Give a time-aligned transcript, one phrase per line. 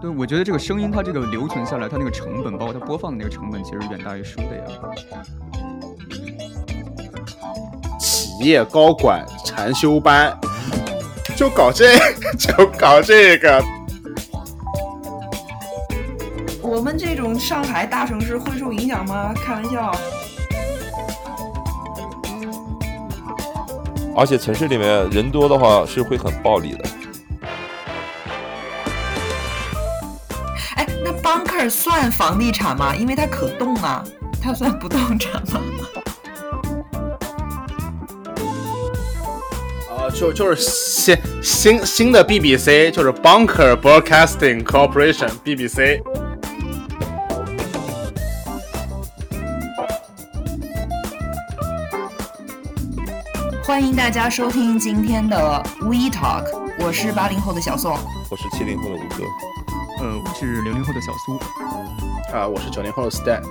[0.00, 4.64] 对，我觉得这个声音它这个留存下来，它那个成本，包括它播放的那个成本，其实远大于书的呀。
[7.98, 10.38] 企业高管禅修班，
[11.34, 11.96] 就搞这，
[12.38, 13.64] 就搞这个。
[16.60, 19.32] 我们这种上海大城市会受影响吗？
[19.34, 19.90] 开玩笑。
[24.14, 26.84] 而且城市里面人多的话是会很暴力的。
[31.68, 32.94] 算房地产吗？
[32.94, 34.04] 因为它可动啊，
[34.42, 35.60] 它算不动产吗？
[39.90, 46.00] 哦， 就就是新新新的 BBC，就是 Bunker Broadcasting Corporation BBC。
[53.64, 55.38] 欢迎大家收听今天的
[55.80, 56.44] We Talk，
[56.78, 57.98] 我是八零后的小宋，
[58.30, 59.24] 我是七零后的吴哥，
[59.98, 61.38] 呃，我是零零后的小苏，
[62.30, 63.42] 啊，我是九零后的 Stan。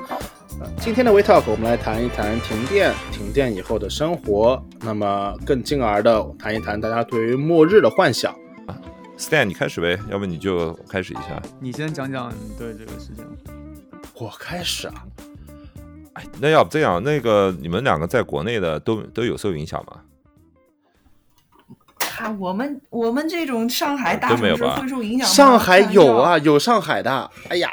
[0.80, 8.36] 今天的 We Talk，我们来谈一谈停电，停电以后的生活，那么更进而的谈一谈大家对于末日的幻想。
[9.18, 11.42] Stan，你开始呗，要不你就开始一下。
[11.60, 13.26] 你先讲讲你对这个事情。
[14.14, 14.94] 我开始啊。
[16.14, 20.00] 哎，那要不这样，那个你们两个在国内的都都有受影响吗？
[22.20, 25.34] 啊，我们我们这种上海大城市会受影响吗？
[25.34, 27.32] 上海有啊，有上海的。
[27.50, 27.72] 哎呀，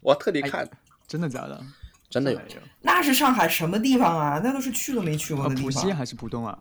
[0.00, 0.68] 我特地看，
[1.06, 1.60] 真的假的？
[2.10, 2.40] 真的有。
[2.80, 4.40] 那是上海什么地方啊？
[4.42, 5.64] 那都是去都没去过的地方。
[5.64, 6.58] 浦西还是浦东啊？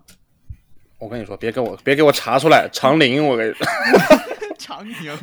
[0.99, 3.65] 我跟你说，别给我别给我查出来，长宁，我跟你说。
[4.57, 4.95] 长宁。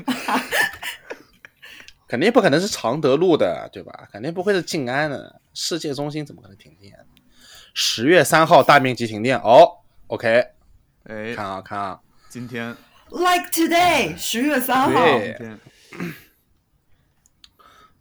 [2.06, 4.08] 肯定不可能是常德路的，对吧？
[4.12, 5.40] 肯定不会是静安的。
[5.52, 6.96] 世界中心怎么可能停电？
[7.74, 9.78] 十月三号大面积停电哦。
[10.06, 10.46] OK，
[11.04, 12.74] 哎，看啊看啊，今天
[13.10, 15.20] ，Like today，十月三号，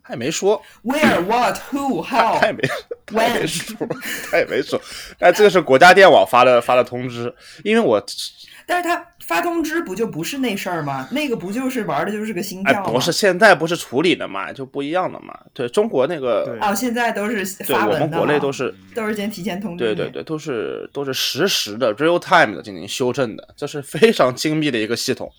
[0.04, 0.62] 他也没说。
[0.84, 2.62] Where what who how，他也没
[3.06, 3.76] 他也没说，
[4.32, 4.82] 他也没说。
[5.18, 7.34] 但这个是国家电网发的发的通知，
[7.64, 8.04] 因为我，
[8.66, 9.08] 但是他。
[9.26, 11.08] 发通知不就不是那事儿吗？
[11.12, 12.92] 那个不就是玩的就是个心跳吗？
[12.92, 15.38] 不是，现在不是处理的嘛，就不一样了嘛。
[15.54, 25.32] 对中国那个哦，现在都是对我们国内都是都是先提前通知，对对对，都是都是实时的 real time 的进行修正的，这是非常精密的一个系统。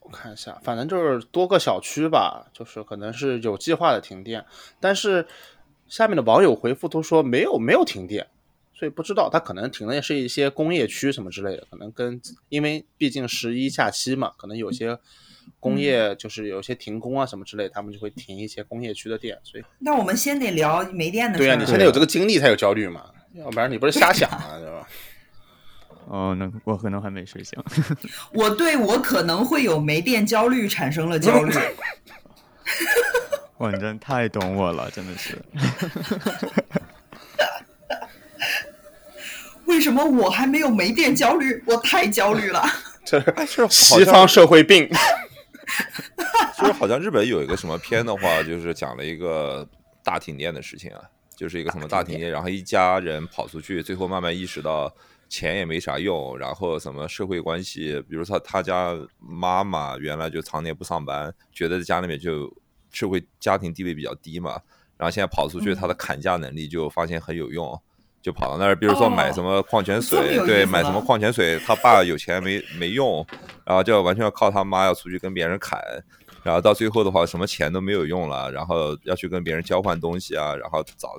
[0.00, 4.44] 我看一下，反正就是多个小区吧，就是可能是有计划的停电，
[4.78, 5.26] 但是
[5.88, 8.26] 下面的网友回复都说没有没有停电。
[8.74, 14.98] 所以不知道，它可能停的是一些工业区什么之类的，可能跟因为毕竟十一假期嘛，可能有些
[15.60, 19.38] 工业就是有些停工啊什么之类，他们就会停一些工业区的电。
[19.44, 21.38] 所以那我们先得聊没电的。
[21.38, 24.88] 对呀，你现在有这个经历才有焦虑嘛，要不然你不是瞎想啊，对吧？
[26.06, 27.58] 哦，那我可能还没睡醒。
[28.34, 31.54] 我对我可能会有没电焦虑产生了焦虑。
[33.58, 35.42] 哇，你真太懂我了，真的是。
[39.66, 41.62] 为什么我还没有没电焦虑？
[41.66, 42.64] 我太焦虑了。
[43.04, 44.88] 这是西方社会病。
[46.58, 49.66] 就是好像日本有一个什么片的话，就是讲了一个
[50.02, 51.00] 大停电的事情啊，
[51.36, 54.94] 就是一个什么大停电，然后一家人跑出去，最后慢慢意识到
[55.28, 62.54] 钱也没啥用，然后什么社会关系，比如说他家妈妈原来就常年不上班，觉得在家里面就
[62.92, 64.60] 社会家庭地位比较低嘛，
[64.96, 67.78] 然后现在跑出去，他的砍价能力就发现很有用。
[68.24, 73.24] 就跑到那儿，比如说买什么矿泉水，对，买什么矿泉水，他爸有钱没没用，
[73.66, 75.78] 然后就完全要靠他妈要出去跟别人砍，
[76.42, 81.10] 然后到最后的话，什么钱都没有用了，然后要去跟别人交换东西啊，然后找，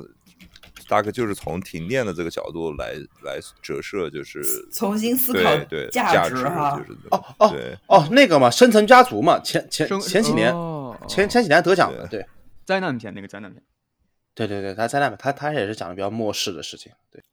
[0.89, 2.93] 大概就是从停电的这个角度来
[3.23, 4.41] 来折射，就是
[4.73, 7.77] 重新思考对价值哈，哦哦对。
[7.85, 10.51] 哦那个嘛，深层家族嘛，前前前几年
[11.07, 12.25] 前前几年得奖的，对，
[12.65, 13.61] 灾难片那个灾难片。
[14.35, 16.91] 对对对，他灾难他他也是讲的比较末世的事情。
[17.09, 17.23] 对，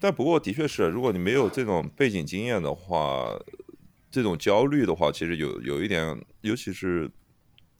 [0.00, 3.28] 但不过的确是，如果你没有这种背景经验的话，
[4.10, 7.10] 这种焦虑的话，其实有有一点，尤其是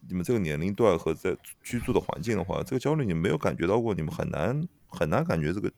[0.07, 5.71] 你们这个年龄段和在居住的环境的话，这个焦虑你没有感觉到过，你们很难很难感觉这个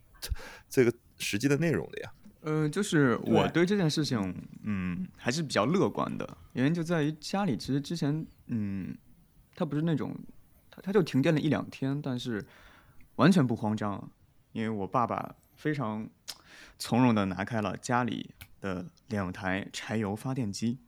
[0.70, 2.12] 这个实际的内容的呀。
[2.42, 4.36] 呃，就是我对这件事情，
[4.66, 8.94] 嗯，还是比较乐观的，原因就在于家里其实之前，嗯，
[9.56, 10.14] 他不是那种，
[10.70, 12.46] 他他就停电了一两天，但是。
[13.16, 14.10] 完全不慌张，
[14.52, 16.08] 因为我爸爸非常
[16.80, 18.32] 从容的拿开了家里
[18.62, 20.80] 的两台柴油发电机。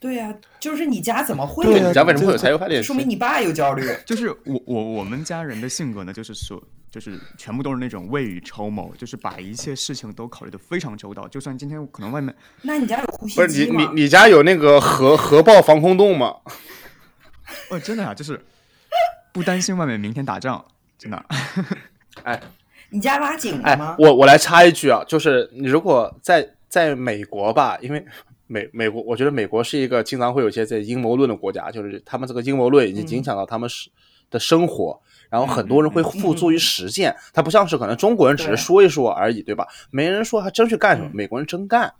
[0.00, 1.64] 对呀，就是你家怎么会？
[1.66, 2.86] 你家为什么会有柴油发电机？
[2.86, 3.84] 说明你爸有焦虑。
[4.06, 11.26] 就是我我我们家人的性格呢，就是说，就是全部都是那种未雨绸缪，就是把一切事情都考虑的非常周到。
[11.26, 12.32] 就算今天可能外面，
[12.62, 13.46] 那你家有呼吸机吗？
[13.46, 16.36] 不是你你你家有那个核核爆防空洞吗？
[17.70, 18.40] 哦，真的呀，就是
[19.32, 20.64] 不担心外面明天打仗，
[20.98, 21.24] 真的。
[22.24, 22.40] 哎，
[22.90, 28.04] 你家挖井了哎吗？，我我来插一句啊，就是你如果在在美国吧，因为
[28.46, 33.88] 美美国，我觉得美国是一个经常会有一些这阴谋论的国家，就是他们这个阴谋论已经影响到他们是
[34.30, 35.00] 的生活，
[35.30, 39.66] 然后很多人会付诸于实践，它不像是可能中国人只是说一说而已，对吧？
[39.90, 41.92] 没人说还真去干什么，嗯美国人真干，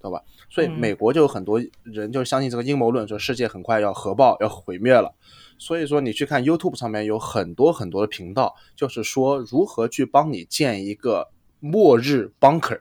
[0.00, 0.20] 对吧？
[0.50, 5.14] 所以嗯美国就有很多人就相信这个阴谋论，说世界很快要核爆要毁灭了。
[5.62, 11.28] 所以说，你去看 YouTube 上面有很多很多的频道，就是说如何去帮你建一个
[11.60, 12.80] 末日 bunker。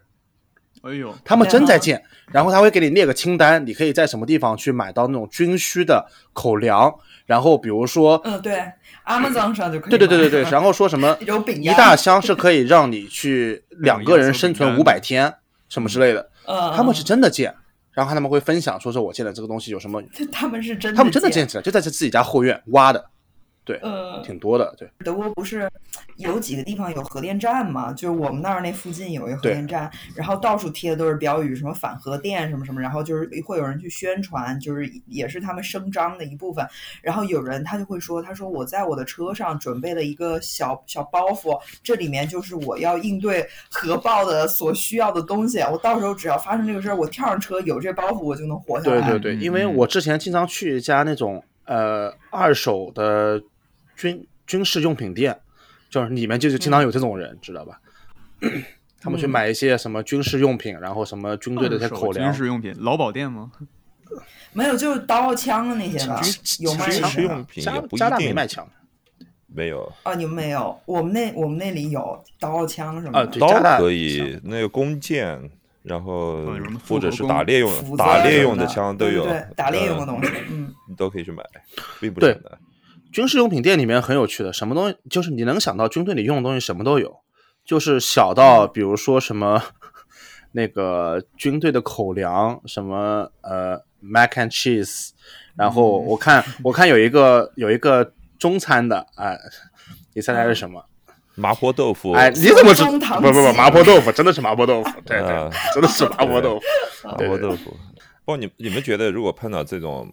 [0.81, 6.91] 哎呦，他们真在建，然后他会给你列个清单，你可以在什么地方去买到那种军需的口粮，
[7.27, 8.59] 然后比如说，嗯，对
[9.05, 9.89] ，Amazon 上就可以。
[9.91, 11.15] 对对对对对，然后说什么
[11.61, 15.31] 一大箱是可以让你去 两个人生存五百天
[15.69, 17.53] 什么之类的，嗯，他们是真的建，
[17.93, 20.01] 然后他们会分享说说我建的这个东西有什么，
[20.31, 23.05] 他们是真的，他们真的建，起来，就在自己家后院挖的，
[23.83, 24.89] 嗯，挺多的，对。
[24.99, 25.69] 德国不是
[26.17, 27.91] 有几个地方有核电站嘛？
[27.93, 36.65] 就是我们那儿那附近有一个核电站，然后到处贴的都是标语，什么反核电什么什么，然后就是会有人去宣传，就是也是他们声张的一部分。
[37.01, 45.59] 然后有人他就会说，他说我在我的车上准备了一个小小包袱，这里面就是我要应对核爆的所需要的东西。
[45.59, 49.09] 我到时候只要发生这个事儿，我跳上车有这包袱，我就能活下来。
[49.09, 53.41] 对对对，因为嗯我之前经常去一家那种呃二手的
[54.01, 55.39] 军军事用品店，
[55.89, 57.79] 就是里面就是经常有这种人，知道吧？
[58.99, 62.31] 他们去买一些什么军事用品，然后什么军队的一些口粮。
[62.31, 63.51] 军，事用品，劳保店吗？
[64.53, 66.19] 没有，就是刀枪的那些吧，
[66.59, 68.35] 有卖军事用品也不一加加大没定。
[68.35, 68.67] 卖枪。
[69.53, 69.91] 没有。
[70.03, 73.39] 啊，你们没有，我们那我们那里有刀枪什么的。
[73.39, 75.49] 刀可以，那个弓箭，
[75.83, 76.47] 然后
[76.87, 81.43] 或者是打猎用斧子打猎用的的枪都有，对打猎用的呃东西，嗯，你都可以去买，
[81.99, 82.29] 并不对。
[82.29, 82.59] 是很难。
[83.11, 87.19] 军事用品店里面很有趣的，什么东西就是你能想到军队里用的东西什么都有，
[87.65, 89.61] 就是小到比如说什么
[90.53, 95.09] 那个军队的口粮，什么呃 mac and cheese，
[95.55, 99.37] 然后我看我看有一个有一个中餐的，哎、
[100.13, 100.83] 你猜猜是什么？
[101.35, 102.83] 麻婆豆腐，哎，你怎么知？
[102.83, 102.91] 道
[103.21, 106.65] 不不不，麻婆豆腐真的是麻婆豆腐，对对啊，真的是麻婆豆腐。
[107.07, 107.75] 麻婆豆腐。
[108.25, 110.11] 不，你你们觉得如果碰到这种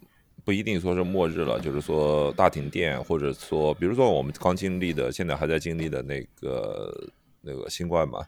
[0.49, 6.91] 不一定说是末日了，就是说大停电，或者说比如说我们刚经历的，现在还在经历的那个
[7.39, 8.25] 那个新冠嘛，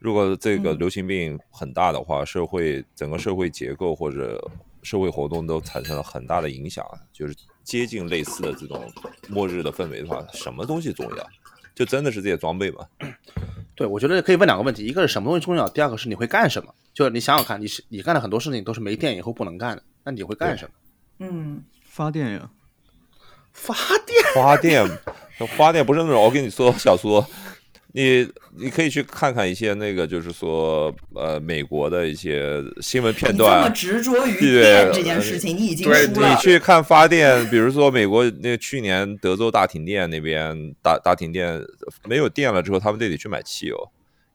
[0.00, 4.44] 如果这个嗯流行病很大的话，社会整个社会结构或者
[4.82, 8.84] 社会活动都产生了很大的影响，就是接近类似的这种
[9.28, 11.24] 末日的氛围的话，什么东西重要？
[11.76, 12.84] 就真的是这些装备嘛？
[13.76, 16.74] 对，我觉得可以问两个问题，一个是什么东西重要，第二个是你会干什么。
[16.92, 20.72] 就是你想想看，你是你干的很多事情都是没电以后不能干的，那你会干什么？
[21.30, 22.50] 嗯，发电呀，
[23.52, 23.74] 发
[24.06, 24.22] 电。
[24.34, 24.84] 发电，
[25.56, 26.22] 发电不是那种。
[26.22, 27.22] 我跟你说，小苏，
[27.92, 28.26] 你
[28.56, 33.74] 你可以去看看一些那个，就是说，呃，美国的一些新闻片段这么段。
[33.74, 36.30] 执着于对电这件事情，你已经对输了。
[36.30, 41.62] 你去看发电，比如说美国那去年德州大停电那边大大停电
[42.08, 43.76] 没有电了之后，他们得得去买汽油。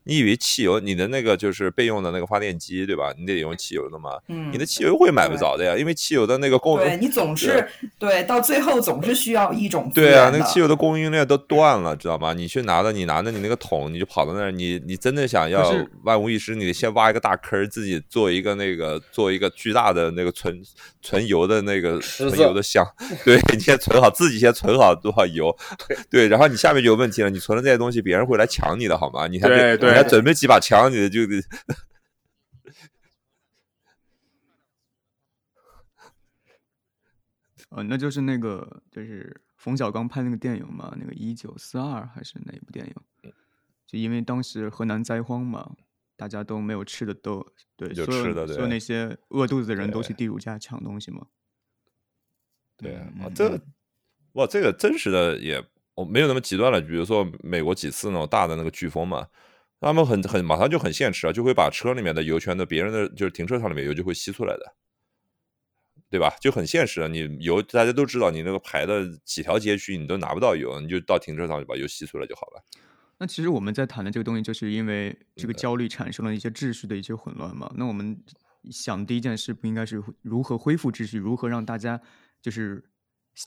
[0.07, 3.13] 你以为汽油你的那个就是备用的那个发电机对吧？
[3.17, 7.67] 你得用汽油的嘛，嗯你的汽油会买不着的呀，因为汽油的那个供对你总是
[7.99, 12.33] 对，到最后总是需要一种对啊，那个汽油的供应链都断了，知道吗？
[12.33, 20.61] 你去拿着，你拿着你那个桶，你就跑到那儿，你你真的想要万无一失，你得先挖一个大坑儿，自己做一个那个做一个巨大的那个存
[21.01, 22.85] 存油的那个存油的箱，
[23.25, 25.55] 对你先存好，自己先存好多少油，
[26.09, 29.27] 对，然后你下面就有问题了，你存了这些东西，别人会来抢你的好吗？
[29.27, 31.41] 你对对你还准备几把枪，你就得。
[37.69, 42.93] 哦，那就是那个就是冯小刚拍那个电影嘛，那个一九四二还是哪一部电影？
[43.85, 45.75] 就因为当时河南灾荒嘛，
[46.15, 51.27] 大家都没有吃的都对，有吃的对所有那些饿肚子的人都对去地主家抢东西嘛。
[52.77, 53.59] 对啊嗯，这
[54.33, 55.61] 哇，这个真实的也
[55.95, 56.79] 我没有那么极端了。
[56.79, 59.27] 比如说美国几次那种大的那个飓风嘛，
[59.79, 64.73] 他们很很马上就很现实啊，就会把车里面的油全的别人的就是停车场里面油就会吸出来的，
[66.09, 66.35] 对吧？
[66.41, 67.07] 就很现实啊。
[67.07, 72.63] 你油大家都知道，你那个排的几条街区你都拿不到油，你就到停车场就把油吸出来就好了。
[73.19, 77.71] 那其实我们在谈的这个东西，就是因为这个焦虑产生了一些秩序的一些混乱嘛。
[77.75, 78.19] 那我们
[78.71, 81.99] 想第一件事不应该是如何恢复秩序，如何让大家
[82.41, 82.83] 就是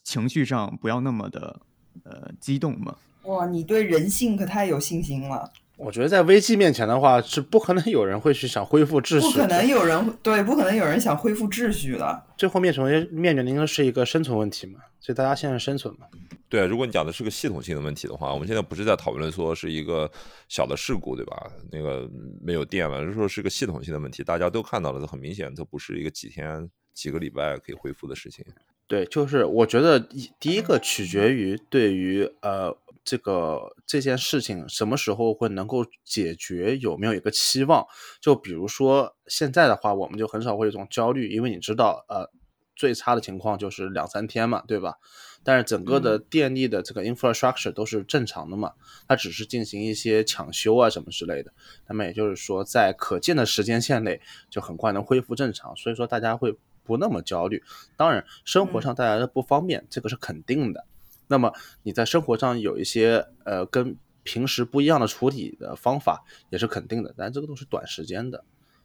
[0.04, 1.60] 情绪上不要那么的
[2.04, 2.96] 呃激动嘛？
[3.24, 5.52] 哇，你对人性可太有信心了。
[5.82, 12.22] 我觉得在危机面前的话，是不可能有人会去想恢复秩序，不可能有人对，不可能有人想恢复秩序的。
[12.36, 16.06] 最后面成为面临的是一个生存问题嘛，所以大家现在生存嘛。
[16.50, 20.10] 对啊，如果你讲的是个系统性的问题的话，我们现在不是在讨论说是一个
[20.48, 21.50] 小的事故，对吧？
[21.72, 22.06] 那个
[22.42, 28.44] 没有电了，就是说是个系统性的问题，大家都看到了，很明显，这不是一个几天、几个礼拜可以恢复的事情。
[28.86, 29.98] 对，就是我觉得
[30.38, 32.76] 第一个取决于对于呃。
[33.02, 36.76] 这个这件事情什么时候会能够解决？
[36.76, 37.86] 有没有一个期望？
[38.20, 42.30] 就比如说现在的话，我们就很少会有一种焦虑，因为你知道，呃，
[42.76, 44.96] 最差的情况就是两三天嘛，对吧？
[45.42, 48.74] 但是整个的电力的这个 infrastructure 都是正常的嘛，
[49.08, 51.50] 它只是进行一些抢修啊什么之类的。
[51.88, 56.54] 那么也就是说，在可见的时间线内就很快能恢复正常，所以说大家会
[56.84, 57.62] 不那么焦虑。
[57.96, 60.84] 当然，生活上带来的不方便，这个是肯定的。
[61.30, 61.50] 那么
[61.84, 68.44] 你在生活上有一些呃跟平时不一样的处理的方法也是肯定的，但这个都是短时间的。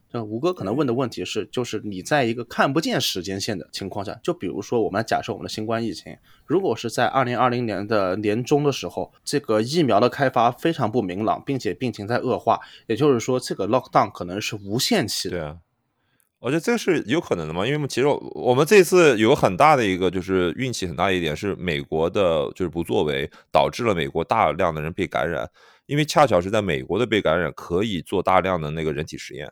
[0.09, 15.59] 这吴哥可能问的问题是，就是你在一个看不见时间线的情况下，就比如说我们假设我们的新冠疫情，如果是在二零二零年的年中的时候，这个疫苗的开发非常不明朗，并且病情在恶化，也就是说这个 lockdown 可能是无限期的。
[16.45, 25.49] 我觉得这个是有可能的嘛，因为其实我们这次有很大的一个就是运气很大一点是美国的就是不作为导致了美国大量的人被感染，
[25.87, 29.51] 因为恰巧是在美国的被感染可以做大量的那个人体实验，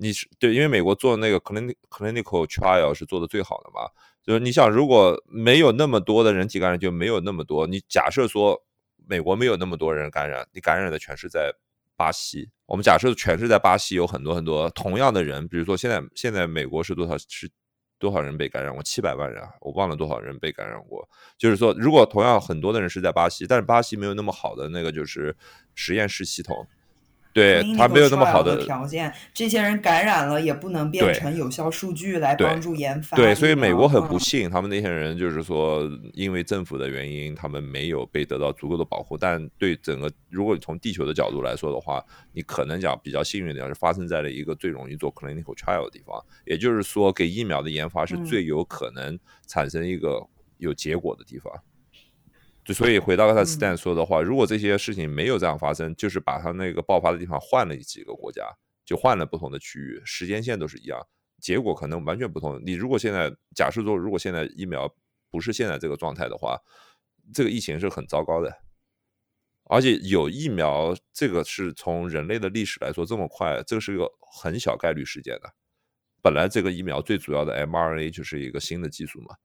[0.00, 3.90] 你是对，因为美国做那个 clinic clinical trial 是做的最好的嘛，
[4.24, 8.58] 就是你想如果没有那么多的人体感染就没有那么多，你假设说
[9.06, 11.52] 美国没有那么多人感染，你感染的全是在。
[11.98, 17.50] 巴西，我们假设全是在巴西有很多很多同样的人，比如说现在现在美国是多少是
[17.98, 18.80] 多少人被感染过？
[18.84, 21.06] 七百万人，我忘了多少人被感染过。
[21.36, 25.36] 就是说，如果同样很多的人是在巴西，但是巴西没有那么好的那个就是
[25.74, 26.64] 实验室系统。
[27.32, 33.16] 对他没有那么好的条件，这些人感染了也不能变成有效数据来帮助研发。
[33.16, 39.16] 对，所以美国很不幸，他们那些人就是说，因为政府的原因，他们没有被得到足够的保护。
[39.16, 51.52] 但对整个，如果你从地球的角度来说的话，你可能讲比较幸运的是发生在了一个最容易做 clinical trial 的地方，也就是说，给疫苗的研发是最有可能产生一个有结果的地方。
[52.68, 58.46] 就所以回到刚才 Stan 说的话，如果这些事情没有这样发生，就是把他那个爆发的地方换了几个国家，
[58.84, 61.00] 就换了不同的区域，时间线都是一样，
[61.40, 62.60] 结果可能完全不同。
[62.62, 64.94] 你如果现在假设说，如果现在疫苗
[65.30, 66.60] 不是现在这个状态的话，
[67.32, 68.54] 这个疫情是很糟糕的。
[69.70, 75.54] 而且有疫苗，这个是从人类的历史来说这么快，这个是一个很小概率事件的。
[76.22, 79.36] 本来这个疫苗最主要的 mRNA 就是一个新的技术嘛。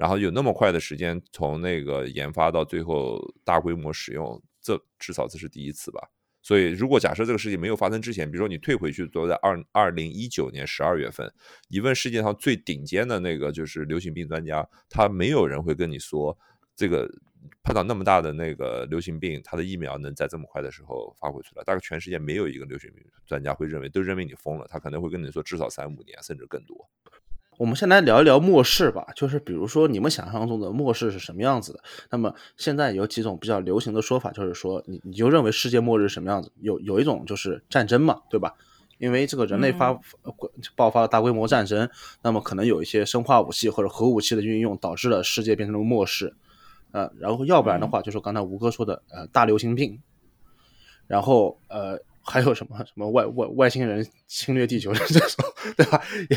[0.00, 6.00] 然后有那么快的时间从那个研发到最后大规模使用，这至少这是第一次吧。
[6.40, 11.30] 所以如果假设这个事情没有发生之前，比如说你退回去，都在二二零一九年十二月份，
[11.68, 16.34] 你问世界上最顶尖的那个就是流行病专家，他没有人会跟你说
[16.74, 17.06] 这个
[17.62, 21.64] 碰到那么大的那个流行病，他的疫苗能在这么快的时候发挥出来。
[21.64, 24.66] 大概全世界没有一个流行病专家会认为，都认为你疯了。
[24.70, 26.88] 他可能会跟你说至少三五年，甚至更多。
[27.60, 31.80] 我们先来聊一聊末世吧，就是比如说你们想象中的末世是什么样子的？
[32.10, 36.50] 那么现在有几种比较流行的说法，就是说你你就认为世界末日什么样子？
[36.62, 38.54] 有有一种就是战争嘛，对吧？
[38.96, 39.92] 因为这个人类发
[40.74, 41.86] 爆发了大规模战争，
[42.22, 46.34] 那么可能有一些生化武器或者核武器的运用，导致了世界变成了末世。
[46.92, 50.00] 呃，然后要不然的话，就是刚才吴哥说的，呃，大流行病，
[51.06, 52.00] 然后呃。
[52.22, 55.44] 还有什么什么外外外星人侵略地球的这种，
[55.76, 56.00] 对吧？
[56.30, 56.36] 也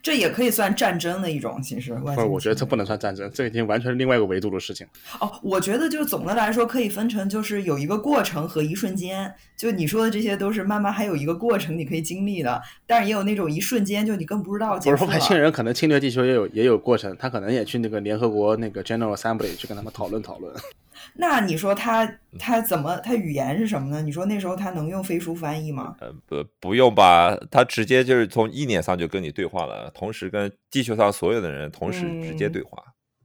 [0.00, 1.92] 这也可以算战争的一种，其实。
[1.94, 4.86] 不是，我觉得这不能算战争，这已经完全是另外一个维度的事情。
[5.18, 9.34] 哦，我觉得就是总的来说可以分成，就是有一个过程和一瞬间。
[9.56, 14.78] 就你说的这些都是慢慢还有一个过程你可以经历的，但是也有那种一瞬间就你更不知道。
[14.78, 20.54] 不是外星人可能侵略地球也有也有过程，他可能也去那个联合国那个 General Assembly 去跟他们讨论讨论。
[21.18, 24.02] 那你说他他怎么他语言是什么呢？
[24.02, 25.94] 你说那时候他能用飞书翻译吗？
[26.00, 27.15] 呃不不用吧，
[27.50, 32.82] 他直接就是从意念上就跟你对话了，同时跟地球上所有的人同时直接对话，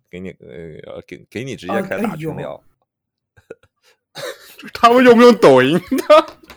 [0.10, 2.62] 给你呃给给你直接开大群聊。
[4.74, 6.04] 他们用不用抖音呢？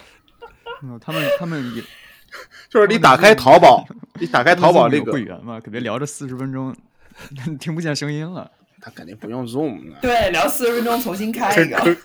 [0.82, 1.82] 嗯，他们他们也
[2.68, 3.86] 就是你打开淘宝，
[4.20, 6.76] 你打开淘宝那个会员嘛，可别聊着四十分钟
[7.60, 8.50] 听不见声音了。
[8.84, 11.96] 他肯定不用 Zoom，对，聊四十分钟重新开一个。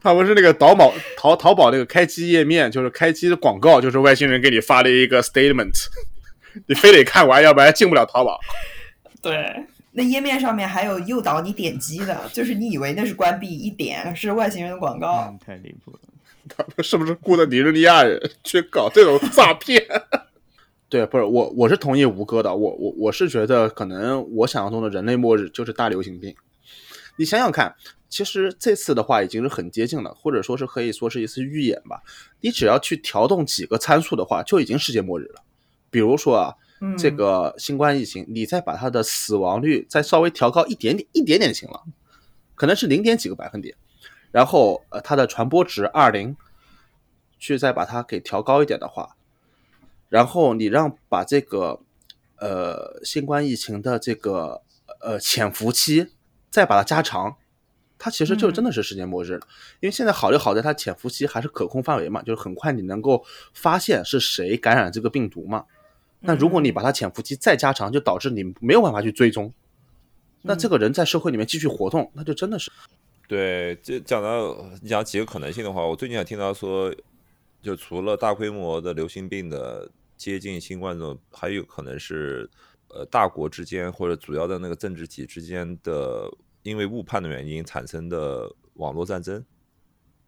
[0.00, 5.86] 他不是那个淘宝淘淘宝那个开机页面，就是开机的广告，就是外星人给你发的一个 statement，
[6.66, 8.38] 你非得看完，要不然进不了淘宝。
[9.20, 15.36] 对，那页面上面还有诱导你点击的，就是你以为那是关闭，一点是外星人的广告。
[15.44, 15.98] 太离谱了。
[16.56, 19.84] 他们是不是雇的尼日利亚人去搞这种诈骗？
[20.92, 22.54] 对，不是我，我是同意吴哥的。
[22.54, 26.36] 我我我是觉得，可能我想象中的人类末日就是大流行病。
[27.16, 27.74] 你想想看，
[28.10, 32.02] 其实这次的话已经是很接近了，或者说是可以说是一次预演吧。
[32.42, 35.42] 你只要去调动几个参数的话，就已经世界末日了。
[35.88, 36.54] 比如说啊，
[36.98, 41.80] 这个新冠疫情，你再把它的死亡率再稍微调高一点点，一点点就行了，
[42.54, 43.74] 可能是零点几个百分点。
[44.30, 46.36] 然后呃，它的传播值二零，
[47.38, 49.16] 去再把它给调高一点的话。
[50.12, 51.80] 然后你让把这个，
[52.36, 54.60] 呃，新冠疫情的这个
[55.00, 56.08] 呃潜伏期
[56.50, 57.36] 再把它加长，
[57.98, 59.46] 它其实就真的是世界末日了。
[59.80, 65.64] 因为现在好就好在它潜伏期还是可控范围嘛，就是很快你能够发现是谁感染这个病毒嘛。
[66.20, 69.50] 那如果你把它潜伏期再加长，就导致你没有办法去追踪，
[70.42, 72.70] 那这个人在社会里面继续活动，那就真的是。
[73.26, 76.94] 对，这讲到你讲几个可能性的话，我最近还听到说，
[77.62, 79.88] 就除了大规模的流行病的。
[80.22, 82.48] 接近新冠这种，还有可能是，
[82.90, 86.30] 呃，大国之间或者主要的那个政治体之间的，
[86.62, 89.44] 因为误判的原因产生的网络战争。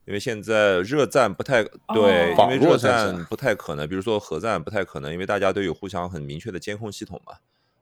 [0.05, 1.63] 因为现在热战不太
[1.95, 7.35] 对，因为热战不太可能，比如说核战不太可能，因为大家都有互相很明确的监控系统嘛。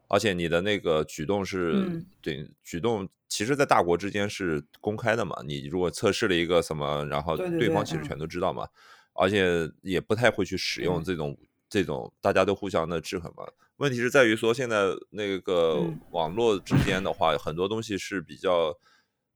[0.06, 5.34] 而且你的那个举动是对举动，其实，在大国之间是公开的嘛。
[5.46, 8.68] 你如果测试了一个什么，然后对方其实全都知道嘛。
[9.14, 11.34] 而且也不太会去使用这种。
[11.72, 13.44] 这种大家都互相的制衡嘛，
[13.76, 18.76] 问题是在于说现在那个网络之间的话，很多东西是比较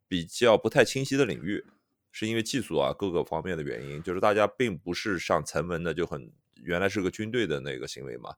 [0.07, 1.65] 比较不太清晰的领域，
[2.13, 8.35] 是因为技术啊各个方面的原因，就是大家并不是上成文的就很原来是个军队的那个行为嘛，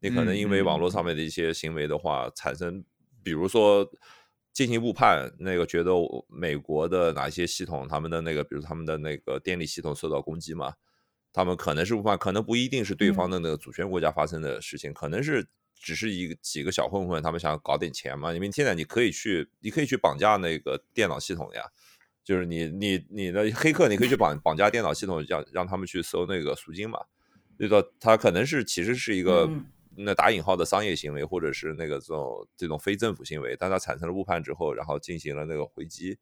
[0.00, 2.82] 你可能因为网络上面的一些行为的话，产生
[3.22, 3.86] 比如说
[4.54, 5.92] 进行误判，那个觉得
[6.26, 10.72] 美国的哪些系统他们的那个，比如他们的那个电力系统受到攻击嘛。
[11.32, 18.32] 他们可能是误判，可能不一定是对方的那个主权国家发生的事情，可能是只是一个几个小混混，他们想搞点钱嘛。
[18.32, 21.62] 因为现在你可以去，你可以去绑架那个电脑系统呀，
[22.22, 27.00] 就是你你你的黑客，你可以去绑 绑架电脑系统，让让他们去搜那个赎金嘛。
[27.58, 29.48] 就说他可能是其实是一个
[29.96, 36.18] 那打引号的商业行为，或者是那个这种这种非政府行为，但它产生了误判之后，然后进行了那个回击，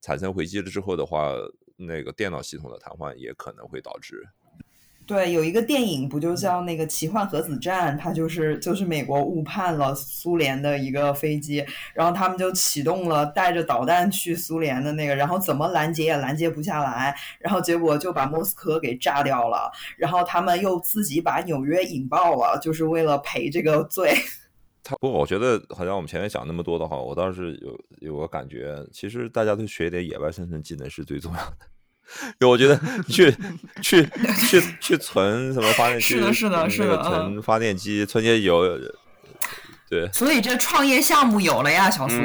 [0.00, 1.32] 产生回击了之后的话，
[1.76, 4.28] 那个电脑系统的瘫痪也可能会导致。
[5.06, 11.62] 对，有一个电影不就叫那个《奇幻核子战》，它就是就是美国误判了苏联的一个飞机，
[11.92, 24.14] 然后他们就启动了带着导弹去苏联的那个，然后怎么拦截也拦截不下来，然后结果就把莫斯科给炸掉了，然后他们又自己把纽约引爆了，就是为了赔这个罪。
[24.82, 31.73] 他不，我觉得好像我们前面讲那么多的话，我倒是有有个感觉，其实大家都学一点野外生存技能是最重要的。
[32.38, 33.34] 对，我觉得去
[33.82, 34.08] 去
[34.48, 36.06] 去去存什么发电机？
[36.06, 38.78] 是的，是的，是的，存发电机，存些油。
[39.90, 42.16] 对，所以这创业项目有了呀，小苏。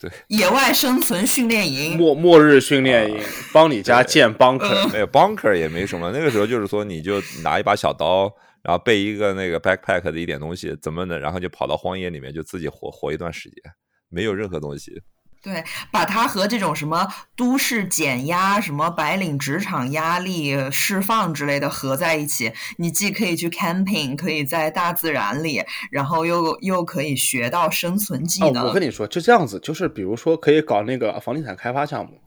[0.00, 3.18] 对，野外生存训练营，末末日训练营，
[3.52, 6.12] 帮你家建 bunker，没有 bunker 也没什么。
[6.12, 13.60] 那个时候就是说，你就拿一把小刀，然后背一个那个 backpack 的一点东西，怎么的，然后就跑到荒野里面，就自己活活一段时间，
[14.08, 14.92] 没有任何东西。
[15.40, 28.66] 对，把它和这种什么都市减压、什么白领职场压力释放之类的合在一起，你既可以去 camping，可以在大自然里，然后又又可以学到生存技能。
[28.66, 32.20] 我跟你说，就这样子，就是比如说可以搞那个房地产开发项目，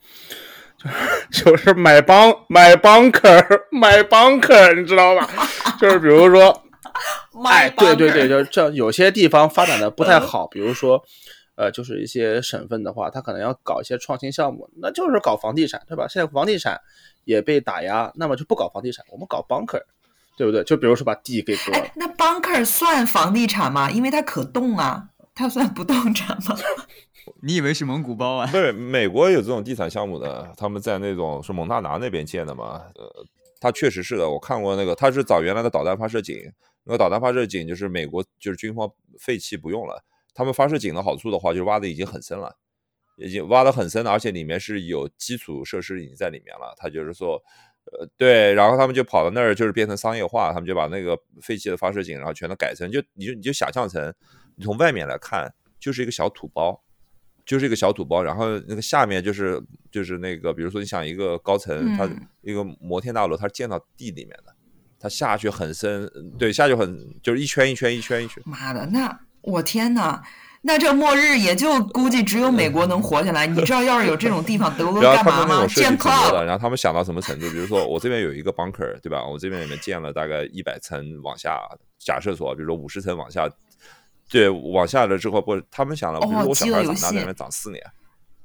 [0.79, 5.29] 就是 就是买帮买 bunker 买 bunker，你知道吧？
[5.79, 6.63] 就是比如说，
[7.45, 11.03] 哎，对对对，就这有些地方发展的不太好，比如说。
[11.55, 16.07] 呃，就是一些省份的话，他可能要搞一些创新项目，那就是搞房地产，对吧？
[16.07, 16.79] 现在房地产
[17.25, 19.81] 也被打压，那么就不搞房地产，我们搞 bunker，
[20.37, 20.63] 对不对？
[20.63, 21.91] 就比如说把地给割了。
[21.95, 23.91] 那 bunker 算房地产吗？
[23.91, 26.55] 因为它可动啊，它算不动产吗？
[27.43, 28.47] 你以为是蒙古包啊？
[28.47, 32.81] 不是，美国有这种地产项目的，他们在那种是蒙大拿那边建的嘛？
[32.95, 33.25] 呃，
[33.59, 36.35] 它确实是的，我看过那个，它是找原来的导弹发射井，
[36.85, 40.03] 那个导弹发射井就是美国就是军方废弃不用了。
[40.33, 42.55] 他们发射井的好处的话，就是挖的已经很深了，
[43.17, 46.73] 已经挖的很深了，而且里面是有基础设施已经在里面了。
[46.77, 47.35] 他就是说，
[47.85, 54.13] 呃，对，然后他们就跑到那儿，就是变成商业化，他们就把那个废弃的发射井，然后全都改成，就你就你就想象成，
[54.55, 56.81] 你从外面来看就是一个小土包，
[57.45, 62.09] 就是一个小土包，然后那个下面就是就是那个，比如说你想一个高层，它
[62.41, 64.55] 一个摩天大楼，它是建到地里面的，
[64.97, 68.41] 它下去很深，对，下去很就是一圈一圈一圈一圈。
[68.45, 69.19] 妈的，那。
[69.41, 70.21] 我天呐，
[70.61, 73.47] 那这末日也就估计只有美国能活下来。
[73.47, 75.65] 你知道，要是有这种地方，德国干嘛吗？
[75.67, 77.49] 建挺多的，club，然后他们想到什么程度？
[77.49, 79.25] 比如说我这边有一个 bunker，对吧？
[79.25, 81.59] 我这边里面建了大概一百层往下，
[81.99, 83.49] 假设说，比如说五十层往下，
[84.29, 87.83] 对，往下了之后不，他们想了，比如说我小孩长大在那边长四年，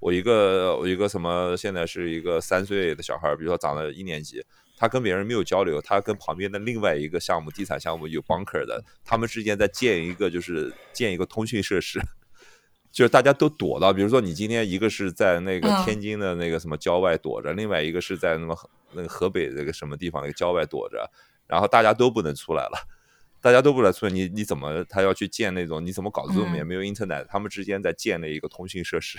[0.00, 4.42] 我一个我一个什么，现在是一个三岁的小孩，比如说长了一年级。
[4.76, 12.00] 他跟别人没有交流，他跟旁边的另外一个项目地产项目有 bunker 的，他们之间在建一个就是建一个通讯设施，
[12.92, 21.10] 就是大家都躲到，比如说你今天一个是在那个嗯天津的那个什么郊外躲着，另外一个是在那么河那个河北那个什么地方那个郊外躲着，
[21.46, 22.86] 然后大家都不能出来了。
[23.38, 25.84] 大家都不能出来，你你怎么他要去建那种？
[25.84, 29.18] 你怎么搞 Zoom 嗯也没有 Internet，、他们之间在建了一个通讯设施，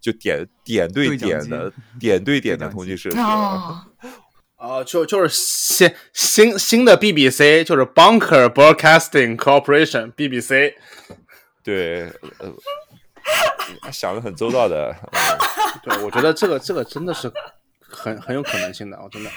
[0.00, 3.18] 就点点对点的点对点的通讯设施。
[3.18, 3.86] 啊，
[4.60, 10.74] 哦，就就是新新新的 BBC，就是 Bunker Broadcasting Corporation BBC。
[11.64, 12.02] 对，
[12.38, 12.52] 呃，
[13.90, 14.94] 想的很周到的。
[15.12, 15.20] 嗯
[15.82, 17.32] 对，我觉得这个这个真的是
[17.80, 19.30] 很很有可能性的，我真的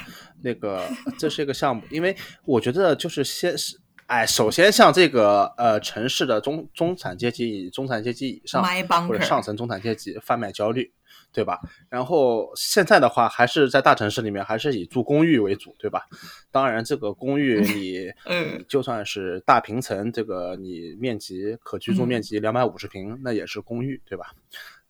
[0.43, 0.83] 那个
[1.17, 3.79] 这是一个项目，因为我觉得就是先是。
[4.07, 8.61] 哎，首先像这个呃城市的中中产阶级以中产阶级以上
[9.07, 10.91] 或者上层中产阶级贩卖焦虑，
[11.33, 11.59] 对吧？
[11.89, 16.03] 然后现在的话，还是在大城市里面，还是以住公寓为主，对吧？
[16.51, 24.27] 当然，这个公寓你嗯就算是大平层，这个你面积可居住面积两百五十平，那也是公寓，对吧？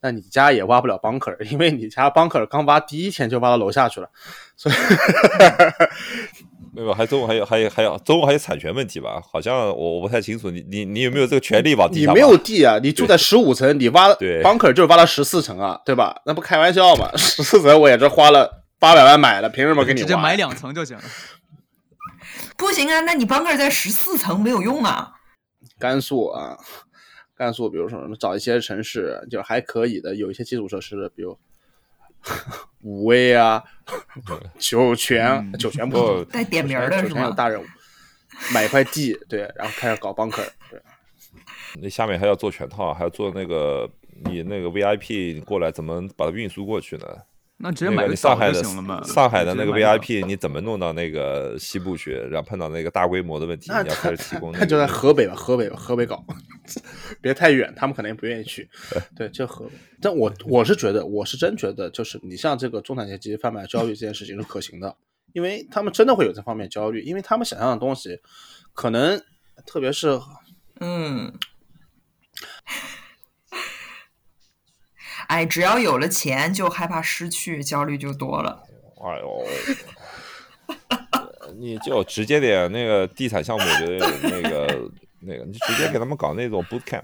[0.02, 4.10] 那你家也挖不了 bunker，因为你家 bunker 刚挖第一天就挖到楼下去了，
[4.58, 4.76] 所以
[6.76, 9.22] 没有，还中午还有还有还有中午还有产权问题吧？
[9.32, 12.12] 好像我我不太清楚，你你你有没有这个权利往地下？
[12.12, 16.22] 你没有地啊，你住在十五层，你挖对 bunker 就是挖了十四层啊，对吧？
[16.26, 20.08] 那不开玩笑嘛，十四层我也是花了八百万买的，凭什么给你挖？
[20.08, 21.04] 直接买两层就行了。
[22.58, 25.12] 不行啊，那你 bunker 在十四层没有用啊。
[25.78, 26.58] 甘肃啊，
[27.36, 31.38] 甘肃，比如说找一些城市就是还可以的，有一些基础设施的，比如
[32.84, 33.64] 武威啊、
[34.60, 37.22] 酒泉酒泉不带点名儿的酒是吗？
[37.22, 37.66] 泉有大人物，
[38.54, 40.82] 买一块地，对，然后开始搞 bunker，对，
[41.82, 43.90] 那下面还要做全套，还要做那个
[44.26, 47.06] 你那个 VIP 过来怎么把它运输过去呢？
[47.58, 48.64] 那直接买个上海的。
[49.04, 52.12] 上海的那个 VIP 你怎么弄到那个西部去？
[52.30, 54.86] 然后碰到那个大规模的问题，你要开始提供那那就在。
[54.86, 56.24] 河北吧，河北吧，河北搞，
[57.22, 58.70] 别太远，他们可能也不愿意去。
[59.16, 59.72] 对，就河北。
[60.02, 64.96] 但我我是觉得，我是真觉得，就是你像这个中产阶级贩卖焦虑这件事情是可行的，
[65.32, 68.20] 因为他们真的会有这方面焦虑，因为他们想象的东西，
[68.74, 69.22] 可能
[69.66, 70.20] 特别是
[70.80, 71.34] 嗯。
[75.34, 78.62] 哎，只要有了钱，就害怕失去，焦虑就多了。
[79.02, 79.44] 哎呦，
[81.58, 84.90] 你就直接点那个地产项目，我觉得那个
[85.22, 87.02] 那个，你直接给他们搞那种 boot camp，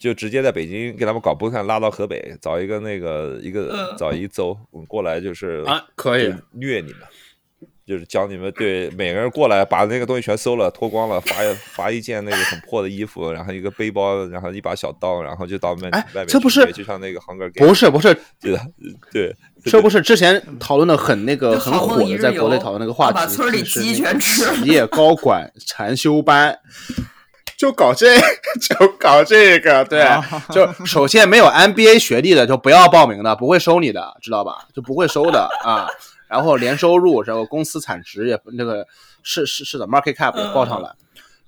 [0.00, 3.96] 就直接在北京给他们搞 boot camp，拉到河北，找一个那个一个嗯。
[3.98, 6.32] 找一周嗯过来就是啊，可以。
[6.52, 7.00] 虐你们，
[7.84, 11.34] 就是教你们对每个人过来把那个东西全搜了，脱光了，发
[11.74, 18.60] 发一件那个很破的衣服，然后一个背包，然后一把小刀，然后就到外面这不是就像那个 Hunger Games，不是不是，对的，
[19.12, 26.56] 对，这不是之前讨论的很那个很火的，在国内讨论那个话题，把村里鸡那个全吃了企业高管禅修班，
[27.58, 28.16] 就搞这
[28.60, 30.06] 就搞这个，对，
[30.50, 34.68] 就首先没有 MBA 学历的就不要报名的，不会收你的，知道吧？
[34.72, 35.88] 就不会收的啊。
[36.32, 38.86] 然后年收入，然后公司产值也那个
[39.22, 40.90] 是是是的，market cap 也报上来。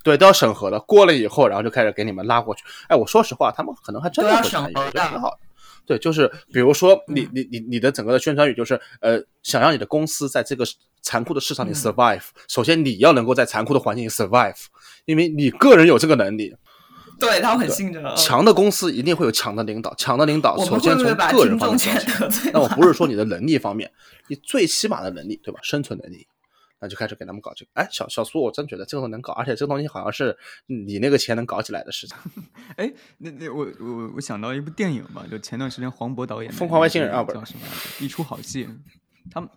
[0.03, 2.63] 对，都要审核的，过了以后，然后就开始给你们拉过去。
[2.89, 5.39] 哎，我说实话，他们可能还真的都要会参与，审核我觉得挺好的。
[5.87, 10.65] 对，就是比如说你你你你的整个的宣传语就是呃，想让你的公司在这个
[11.01, 14.67] 残酷的市场里嗯 survive，、首先你要能够在残酷的环境里 survive，
[15.07, 16.55] 因为你个人有这个能力。
[17.19, 18.15] 对他们很信这个。
[18.15, 22.07] 强的公司一定会有强的领导，强的领导首先从个人方面
[22.53, 22.69] 那我？
[22.75, 23.91] 不是说你的能力方面，
[24.29, 25.61] 你最起码的能力，对吧？
[25.63, 26.27] 生存能力，
[26.81, 27.71] 那就开始给他们搞这个。
[27.75, 32.17] 哎，小小苏，我真觉得这个东西能搞，而且这个东西好像是你那个钱能搞起来的事情。
[32.77, 38.05] 哎，那那我我我想到一部电影吧，就前段时间黄渤导演的疯狂外星人那个啊不是叫什么来着？
[38.05, 38.69] 一出好戏，
[39.31, 39.49] 他们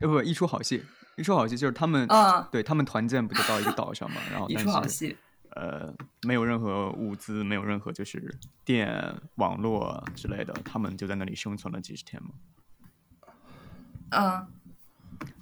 [0.00, 0.82] 呃不一出好戏，
[1.16, 5.16] 一出好戏就是他们啊对他们团建不就到一个岛上嘛，然后一出好戏，
[5.54, 12.30] 呃没有任何物资，没有任何就是电网络之类的，他们就在那里生存了几十天嘛。
[14.10, 14.46] 嗯，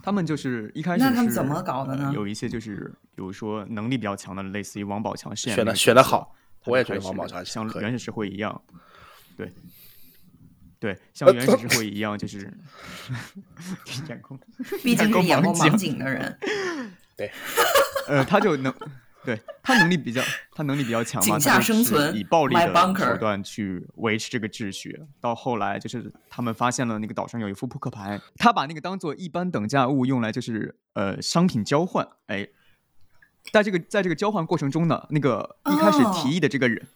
[0.03, 8.63] 他们就是一开始是那他们怎么搞的呢呃有一些就是比如说能力比较强的，类似于王宝强饰演选的选的好，我也觉得王宝强像原始社会一样，
[9.37, 9.53] 对
[10.79, 12.53] 对，像原始社会一样，就是
[14.09, 14.39] 眼 空，
[14.83, 16.39] 毕竟是眼光光盲井井的人。
[17.17, 17.31] 对
[18.09, 18.75] 呃，他就能
[19.25, 20.21] 对他能力比较，
[20.55, 25.01] 他能力比较强嘛，井下生存以暴力的手段去维持这个秩序。
[25.21, 32.09] 到后来就是他们发现了那个岛上有一副扑克牌，他把那个当做一般等价物用来就是呃商品交换。
[32.27, 32.49] 哎，
[33.53, 36.87] 在这个在这个交换过程中呢，那个一开始哦提议的这个人，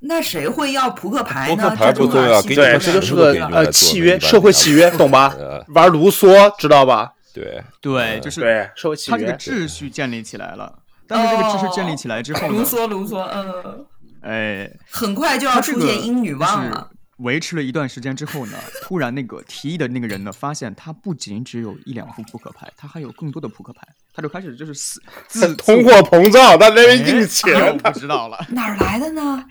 [0.00, 1.56] 那谁会要扑克牌呢？
[1.56, 5.64] 扑克牌这种不重要，给你对，个这就是个呃契约，社会契约，懂吧呃？
[5.68, 7.14] 玩卢梭知道吧？
[7.38, 9.32] 对，对，就是对，社会契他这个。
[9.34, 10.82] 秩序建立起来了。
[11.06, 13.86] 但是这个秩序建立起来之后卢呢，梭卢梭，嗯，
[14.22, 16.90] 哎，很快就要出现英女王了。
[17.18, 23.80] 维持了一段时间之后呢，突然那个提议的那个人呢，发现他不仅只有一两副扑克牌，他还有更多的扑克牌，
[24.14, 28.38] 他就开始就是死自 通货膨胀，他那边印哎钱， 我不知道了。
[28.50, 29.44] 哪儿来的呢？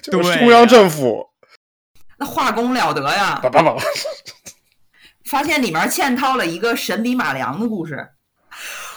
[0.00, 1.28] 这个对中央政府，
[2.18, 3.38] 那画工了得呀！
[3.42, 3.76] 叭叭叭，
[5.30, 8.04] 发现里面嵌套了一个神笔马良的故事，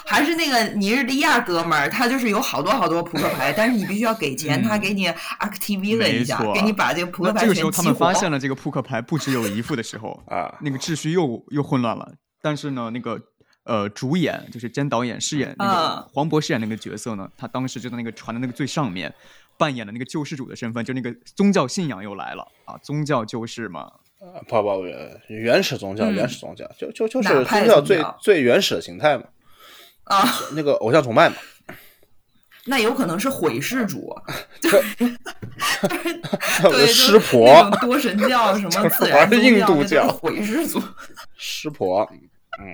[0.08, 5.08] 还是那个尼日利亚哥们儿，他就是有好多好多扑克牌，但是你必须要给钱，嗯他给你
[5.40, 8.12] activate 了一下给你把这个扑克牌那这个时候他们发。
[8.12, 12.12] 现了这个扑克牌不只有一副的时候 啊那个秩序又又混乱了。
[12.42, 13.22] 但是呢，那个
[13.66, 19.14] 呃主演就是兼导演饰演那啊个黄渤饰演那个角色呢，他当时就在那个船的那个最上面。
[19.56, 22.76] 扮演了那个救世主的身份，就那个宗教信仰又来了啊！
[22.82, 23.88] 宗教救世嘛，
[24.48, 24.86] 不不不，
[25.28, 29.26] 原始宗教，嗯原始宗教，就就就是宗教最最原始的形态嘛，
[30.06, 31.36] 啊，那个偶像崇拜嘛。
[32.66, 34.16] 那有可能是毁世主，
[34.62, 34.72] 有
[36.72, 40.82] 对，湿就是婆多神教什么自然玩印度教毁世主。
[41.36, 42.10] 湿婆，
[42.60, 42.74] 嗯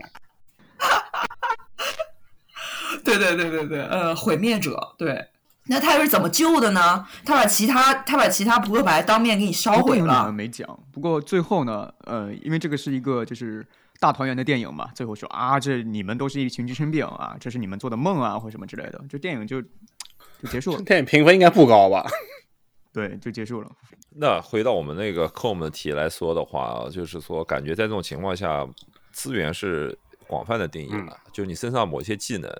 [3.03, 5.25] 对对对对对，呃，毁灭者，对。
[5.69, 7.05] 那他又是怎么救的呢？
[7.23, 10.31] 他把其他他把其他扑克牌当面给你烧毁了。
[10.31, 10.67] 没讲。
[10.91, 13.65] 不过最后呢，呃，因为这个是一个就是
[13.99, 20.81] 大团圆的电影嘛，最后说啊，这你们都是一群精神病啊，这是你们做的梦啊，或什么之类的，就电影就就结束了。
[20.81, 22.05] 电影评分应该不高吧？
[22.91, 23.69] 对，就结束了。
[24.15, 28.67] 那回到我们那个 com 的题来说的话，就是说，感觉在这种情况下，
[29.11, 32.51] 资源是广泛的定义了，就是你身上某些技能，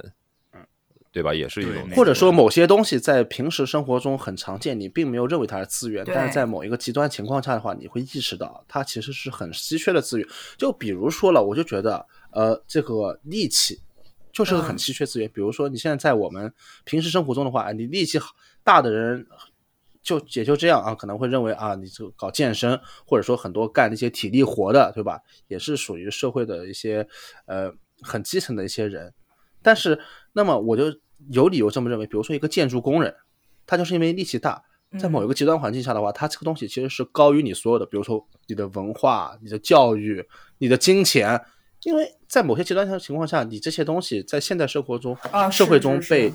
[1.12, 10.28] 对吧，也是一种，或者说某些东西在平时生活中很常见，你并没有认为它是资源，但是在某一个极端情况下的话，你会意识到它其实是很稀缺的资源。
[10.58, 13.80] 就比如说了，我就觉得，呃，这个力气
[14.32, 15.30] 就是个很嗯稀缺资源。
[15.34, 18.19] 比如说你现在在我们平时生活中的话，哎你力气
[18.63, 19.26] 大的人。
[20.02, 25.19] 就也就这样啊，可能会认为啊，你这个搞健身，或者说很多干那些体力活的，对吧？
[25.50, 27.06] 也是属于社会的一些
[27.45, 29.13] 呃很基层的一些人。
[29.62, 30.00] 但是，
[30.33, 30.85] 那么我就
[31.31, 33.13] 有理由这么认为，比如说一个建筑工人，
[33.65, 34.63] 他就是因为力气大，
[34.99, 40.25] 在某一个极端环境下的话，他这个东西其实是高于你所有的，比如说你的文化、你的教育、
[40.57, 41.39] 你的金钱，
[41.83, 46.33] 因为在某些极端的情况下，你这些东西在现代生活中、啊社会中被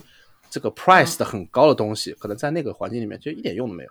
[0.50, 3.90] 这个 price 的很高的东西，可能在那个环境里面就一点用都没有。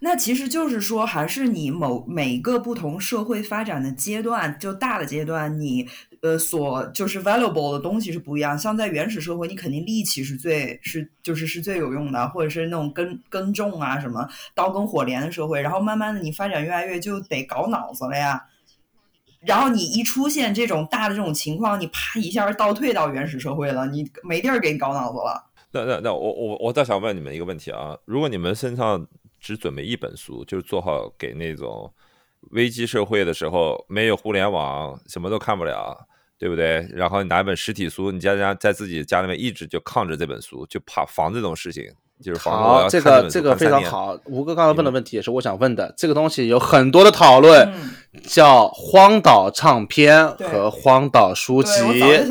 [0.00, 5.88] 那其实就是说，还是你某每个不同社会发展的阶段，就大的阶段，你
[6.26, 8.58] 呃所就是 valuable 的东西是不一样。
[8.58, 15.62] 像在原始社会，你肯定力气是最是就是是最有用的，或者是那种耕耕种啊什么刀耕火镰的社会。
[15.62, 18.42] 然后慢慢的你发展越来越就得搞脑子了呀。
[19.40, 25.50] 然后你一出现这种大的这种情况，你啪一下倒退到原始社会了，你没地儿给你搞脑子了。
[25.70, 29.06] 那那那我我我倒想问你们一个问题啊，如果你们身上
[29.38, 31.92] 只准备一本书，就是做好给那种
[32.52, 36.08] 危机社会的时候没有互联网，什么都看不了，
[36.38, 36.86] 对不对？
[36.92, 41.84] 然后你拿一本实体书，你家家在自己家里面一直就抗着这本书，就怕防这种事情，
[42.22, 43.56] 就是防这要看本书个这个。
[43.56, 44.18] 非常好。
[44.26, 51.80] 吴哥刚才问的问题也是我想问的，这个东西有很多的讨论，嗯，叫荒岛唱片和荒岛书籍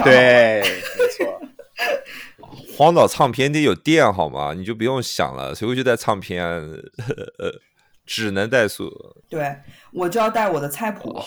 [0.03, 1.41] 对 没错。
[2.77, 4.53] 荒岛唱片得有电好吗？
[4.53, 6.43] 你就不用想了，谁会去带唱片？
[6.45, 7.51] 呃，
[8.05, 8.91] 只能带书。
[9.29, 9.55] 对，
[9.93, 11.17] 我就要带我的菜谱，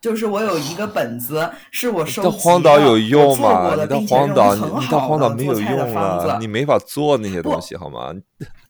[0.00, 3.70] 就是我有一个本子，是我收集到荒岛有的我用做过吗？
[3.70, 8.12] 你到的并且荒岛，很你你到好的荒岛没有做菜的用方了，子你没法做那些东西好吗？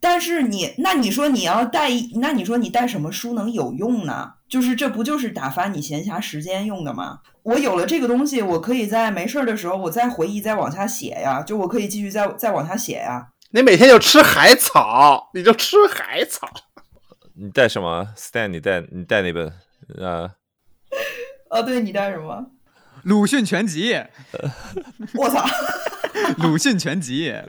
[0.01, 4.33] 但是你，那你说你要带一，那你说你带什么书能有用呢？
[4.49, 7.19] 就是这不就是打发你闲暇时间用的吗？
[7.43, 13.27] 我有了这个东西，我可以在没事儿的时候，我再回忆，再往下写呀，就我可以继续再再往下写呀。
[13.51, 16.49] 你每天就吃海草，你就吃海草。
[17.41, 19.47] 你带什么？Stan，你带你带那本？
[20.03, 20.29] 啊，
[21.51, 22.47] 哦，对你带什么？
[23.05, 23.95] 鲁迅全集，
[25.15, 25.45] 我操！
[26.39, 27.33] 鲁迅全集，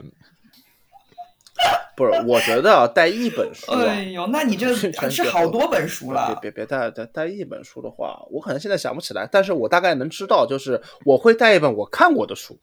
[1.98, 6.38] 不是，我觉得啊带一本书啊，哎呦，那你这是好多本书了。
[6.42, 12.58] 别别别带带带一本书的话，我可能现在想不起来，但是我大概能知道，就是我会带一本我看过的书，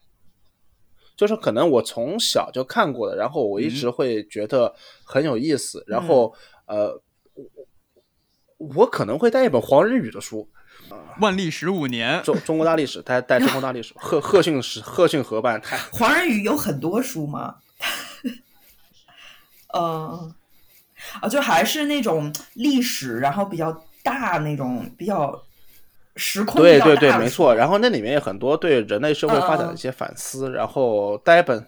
[1.16, 6.32] 就是可能我从小就看过的，然后我一直会觉得很有意思，然后
[6.66, 7.02] 呃，
[8.56, 10.48] 我我可能会带一本黄仁宇的书，
[11.18, 17.56] 万历十五年，中中国大历史，带带中国大历史，贺贺训史贺训合办，太黄仁宇有很多书吗？
[19.72, 20.34] 呃，
[21.20, 25.42] 啊，就还是那种历史，然后比较大那种，比较
[26.14, 27.54] 时空对对对，没错。
[27.54, 31.66] 然后那里面有很多对人类社会发展的一些反思，然后带一本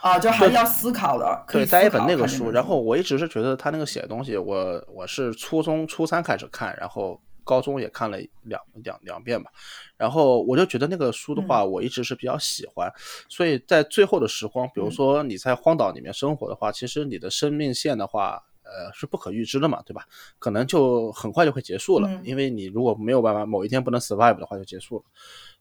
[0.00, 9.50] 啊，就还是要思考的，可以对，带一本那个书，然后我一直是觉得他那个写的东西，我我是初中初三开始看，然后高中也看了两两两遍吧，
[9.96, 12.92] 然后我就觉得那个书的话，我一直是比较喜欢，
[13.28, 18.44] 所以在最后的时光，比如说你在荒岛里面生活的话，其实你的生命线的话。
[18.70, 20.06] 呃，是不可预知的嘛，对吧？
[20.38, 25.04] 可能就很快就会结束了，嗯因为你如果没有办法某一天不能 survive 的话，就结束了。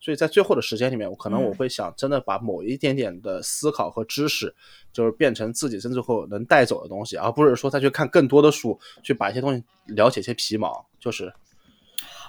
[0.02, 4.54] 所以在最后的时间里面，我可能我嗯会想真的把某一点点的思考和知识，
[4.92, 10.86] 就是变成自己真最后能带走的东西，而不是说再去看更多的书，去把一些东西了解一些皮毛。
[11.00, 11.34] 就是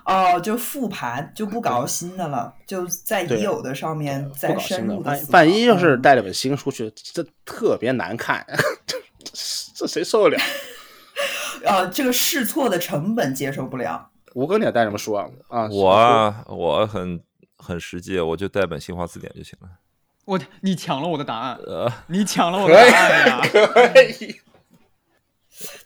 [0.05, 4.57] 哦，就复盘，就不搞新的了，就在已有的上面再。
[4.59, 8.45] 深入的万万一要是嗯带了本新书去，这特别难看，
[8.87, 8.97] 这
[9.75, 10.43] 这谁受得了？
[11.65, 14.11] 呃，这个试错的成本接受不了。
[14.35, 15.27] 吴哥，你还带什么书啊？
[15.49, 17.21] 啊，我啊，我很
[17.57, 19.69] 很实际，我就带本新华字典就行了。
[20.25, 23.41] 我你抢了我的答案，呃，你抢了我的答案呀！
[23.93, 24.41] 可以。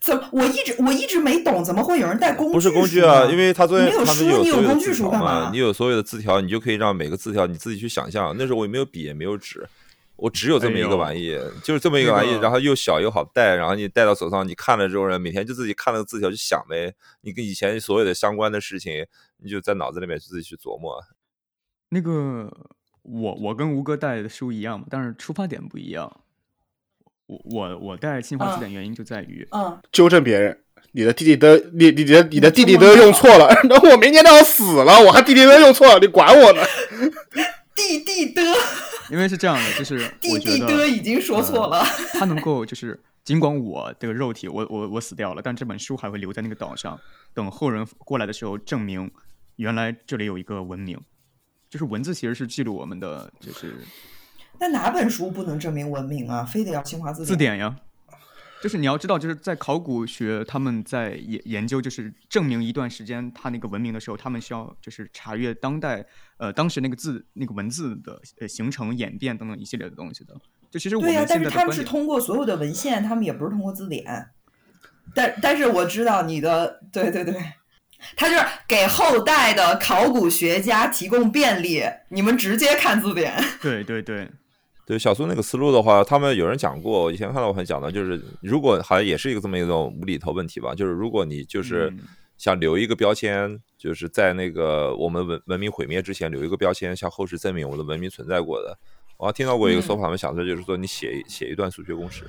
[0.00, 0.28] 怎么？
[0.32, 2.52] 我一直我一直没懂，怎么会有人带工具？
[2.52, 8.34] 不是工具啊，因为他昨天他们书你有所有的工具字条嘛，书干嘛你有所有的字条，你就可以让每个字条你自己去想象。
[8.36, 9.66] 那时候我也没有笔，也没有纸，
[10.16, 19.06] 我只有这么一个玩意，就是这么一个玩意，然后又小又好带，然后你带到手上，你看了之后呢，每天就自己看那个字条去想呗，你跟以前所有的相关的事情，
[19.38, 21.02] 你就在脑子里面自己去琢磨。
[21.88, 22.50] 那个
[23.02, 26.21] 我我跟吴哥带的书一样嘛，但是出发点不一样。
[27.32, 30.58] 我我我带新华字典原因就在于，嗯，纠正别人。
[30.94, 36.62] 你的弟弟的，你你的你的弟弟的用错了， 然后我明年都要死了，我还弟弟的用错了，你管我呢？
[37.74, 38.42] 弟弟的
[39.10, 41.82] 因为是这样的，就是 弟我弟的已经说错了。
[42.12, 47.00] 他能够就是，尽管我这个肉体我我我死掉了，但这本书还会留在那个岛上，
[47.32, 49.10] 等后人过来的时候证明
[49.56, 50.98] 原来这里有一个文明。
[51.70, 53.76] 就是文字其实是记录我们的，就是
[54.62, 56.44] 那哪本书不能证明文明啊？
[56.44, 57.74] 非得要新华字字典呀。
[58.62, 70.32] 就是你要知道，就是在考古学，他们在研研究，就是证明一段时间他那个文明的时候，他们需要就是查阅当代呃当时那个字那个文字的呃形成演变等等一系列的东西的。
[70.70, 74.28] 就其实我对呀、们但是他们是通过所有的文献，他们也不是通过字典。
[75.12, 77.34] 但但是我知道你的，对对对，
[78.14, 83.42] 他就是给后代的考古学家提供便利，你们直接看字典。
[83.60, 84.30] 对对对，
[84.84, 92.00] 对小苏那个思路的话，他们有人讲过，以前看到我很讲的，就是如果好像也是一个这么一种无厘头问题吧，就是如果你就是嗯
[92.36, 98.76] 想留一个标签，就是在那个我们文文明毁灭之前留一个标签，向后世证明我们的文明存在过的。
[99.16, 102.24] 我还听到过一个说法，我们想说就是说你写写一段数学公式，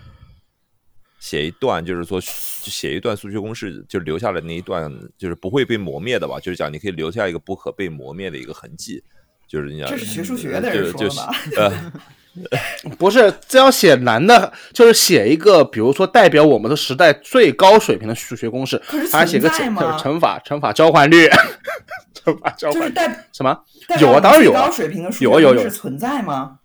[1.20, 9.04] 写一段就是说写一段数学公式，就留下来那一段就是不会被磨灭的吧，就是讲你可以留下一个不可被磨灭的一个痕迹。
[9.48, 11.92] 就是你讲，这是学数学的人就就说的吧 呃，
[12.98, 21.30] 不是，这要写难的，就是写一个，比如说代表我们的时代最高水平的数学公式还写个乘乘法乘法交换率，
[22.14, 23.56] 乘法交换率就是代什么？
[23.88, 26.58] 代有啊，表当然有啊最高，水平的数有啊有有学公式存在吗？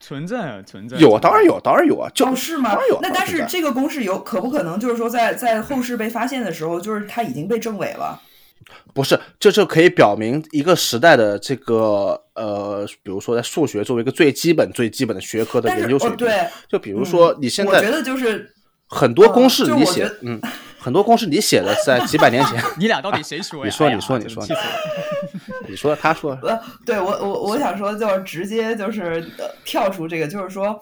[0.00, 3.00] 存在啊存在，有啊，当然有，当然有啊，就哦，是吗当然有啊。
[3.02, 8.20] 那但是这个公式有可不可能就是说在在后世被发现的时候，就是它已经被证伪了？
[8.94, 18.52] 不是，这就可以表明一个时代的这个呃，比如说在数学作为一个最基本、最基本的学科的研究水平，哦对，就比如说你现在我觉得就是
[18.86, 20.40] 很多公式你写嗯
[20.78, 23.64] 很多公式你写的在几百年前， 你俩到底谁说呀？
[23.66, 24.44] 你说你说 你说
[25.68, 30.78] 你说他说呃，对我我我想说就是直接就是呃跳出这个，就是说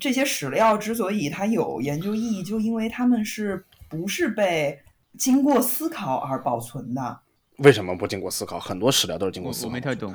[0.00, 4.78] 这些史料之所以它有研究意义，就因为他们是不是被
[5.18, 7.20] 经过思考而保存的？
[7.58, 8.58] 为什么不经过思考？
[8.58, 9.68] 很多史料都是经过思考。
[9.68, 10.12] 我没太懂。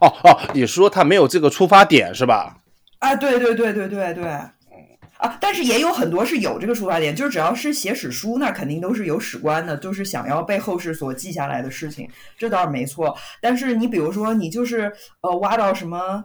[0.00, 2.58] 哦哦，你说他没有这个出发点是吧？
[2.98, 4.24] 啊，对对对对对对。
[5.18, 13.16] 啊，但是也有很多是有这个出发点，就是只要是写史书，那肯定都是有史观的，就是想要被后世所记下来的事情，这倒是没错。
[13.40, 16.24] 但是你比如说，你就是呃挖到什么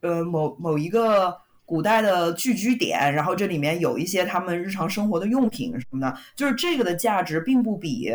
[0.00, 1.36] 呃某某一个
[1.68, 8.10] 古代的聚居点，然后这里面有一些他们日常生活的用品什么的，就是这个的价值并不比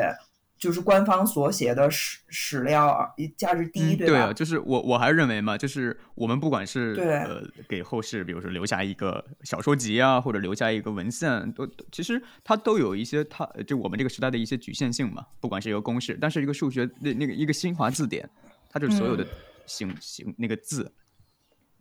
[0.58, 4.22] 就是官方所写的史史料价值第一，对吧？
[4.22, 15.24] 啊，就是我我还是认为嘛，就是我们不管是对呃给后世，比如说留下一个小说集啊，或者留下一个文献，都其实它都有一些它就我们这个时代的一些局限性嘛。
[15.40, 18.28] 不管是一个公式，但是一个数学那那个一个新华字典，
[18.68, 19.28] 它就是所有的
[19.68, 20.92] 形形那个字，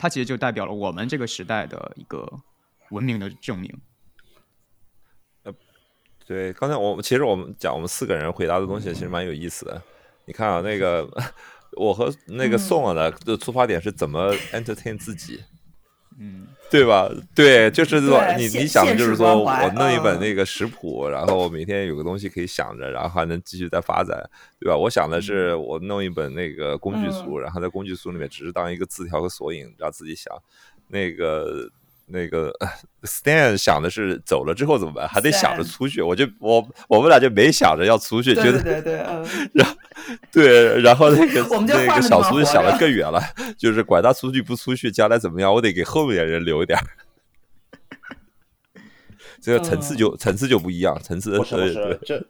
[0.02, 2.28] 它其实就代表了我们这个时代的一个
[2.90, 3.72] 文明的证明。
[5.44, 5.54] 呃
[6.26, 9.80] 对，刚才我们其实我们讲我们四个人回答的东西其实蛮有意思的。
[10.24, 11.08] 你看啊，那个
[11.78, 15.51] 我和那个宋了的的出发点是怎么 entertain 自己，嗯，
[16.70, 17.10] 对吧？
[17.34, 24.18] 对，就是说你你想的就是说我弄一本嗯那个食谱，然后我每天有个东西可以想着，然后还能继续再发展，
[24.58, 24.76] 对吧？
[24.76, 30.32] 我想的是我弄一本那个工具书，然后在工具书里面只是当一个字条和索引，让自己想
[30.88, 31.70] 那个。
[32.12, 32.52] 那个
[33.02, 36.02] Stan 想的是走了之后怎么办，还得想着出去。
[36.02, 39.74] 我就我我们俩就没想着要出去，觉得对对对对，嗯， 然后
[40.30, 43.20] 对，然后那个那个小苏就想的更远了，
[43.56, 46.78] 就是管他出去不出去，将来怎么样，我得给后面人留一点。
[49.40, 52.26] 这个层次就、层次就不一样，层次不是不对对，是 这对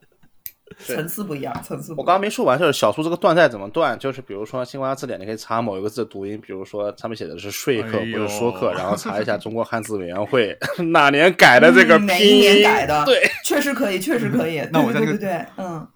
[0.79, 2.07] 层次不一样，层次不我一样。
[2.07, 3.99] 刚刚没说完，就是小苏这个断代怎么断？
[3.99, 10.57] 就是比如说新华字典，你可以查某一个字的读音，比如说上面写的是说客不是说客， 然后查一下中国汉字委员会
[10.93, 13.05] 哪年改的这个拼嗯哪一年，改的？
[13.05, 14.59] 对，确实可以，确实可以。
[14.59, 15.89] 对那我在这个对对对，嗯，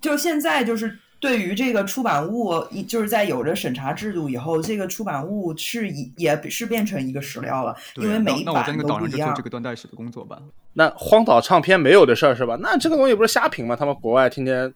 [0.00, 9.42] 就现在就是对于这个出版物，一就是在有着审查制度以后，这个出版物是也也是变成一个史料了，因为每一那那我在版那个岛上做都不一样这。
[9.42, 10.40] 个断代史的工作吧。
[10.72, 12.56] 那荒岛唱片没有的事儿是吧？
[12.60, 13.76] 那这个东西不是瞎评吗？
[13.76, 14.72] 他们国外天天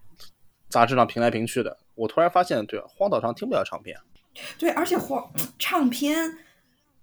[0.69, 1.75] 杂志上评来评去的。
[1.95, 3.97] 我突然发现，对，荒岛上听不了唱片。
[4.59, 5.25] 对，而且荒
[5.59, 6.31] 唱片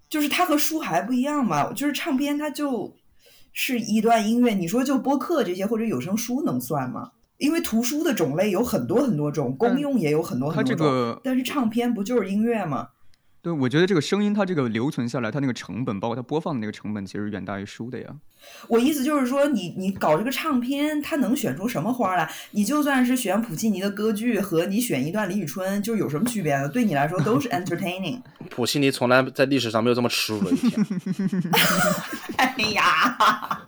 [0.07, 2.93] 就是它和书还不一样嘛，就是唱片它就
[3.53, 7.11] 是一段音乐，你说就播客这些或者有声书能算吗？
[7.41, 12.89] 因为图书的种类有很多很多种，公用也有很多很多种，这个但是唱片不就是音乐吗？
[13.41, 18.05] 对，我觉得这个声音它这个留存下来，它那个成本，包括它播放的那个成本，其实远大于书的呀。
[18.67, 22.31] 我意思就是说你，你搞这个唱片，它能选出什么花来？
[22.51, 26.69] 你就算是选普契尼的歌剧和你选一段李宇春，就有什么区别呢？
[26.69, 28.21] 对你来说都是 entertaining。
[28.51, 30.85] 普契尼从来在历史上没有这么耻辱的一天。
[32.37, 33.61] 哎呀，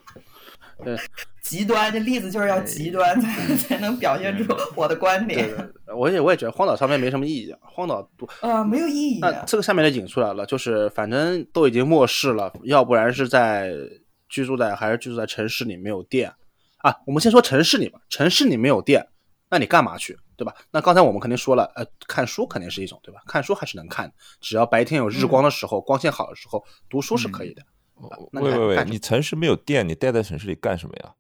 [0.84, 0.98] 对，
[1.44, 5.50] 极端，这例子就是要极端才 才能表现出我的观点。
[5.86, 7.54] 对，我也我也觉得荒岛上面没什么意义。
[7.62, 9.20] 荒岛多，呃，没有意义。
[9.20, 13.72] 那这个下面就引出来了，就是反正都已经末世了，要不然是在
[14.30, 16.32] 居住在还是居住在城市里没有电
[16.78, 16.96] 啊。
[17.06, 19.08] 我们先说城市里吧，城市里没有电，
[19.50, 20.54] 那你干嘛去，对吧？
[20.72, 23.22] 那刚才我们肯定说了，呃，看书肯定是一种，对吧？
[23.28, 27.62] 看书还是能看，只要白天有日光的时候，光线好的时候，读书是可以的。
[28.32, 31.14] 喂喂喂，你城市没有电，你待在城市里干什么呀？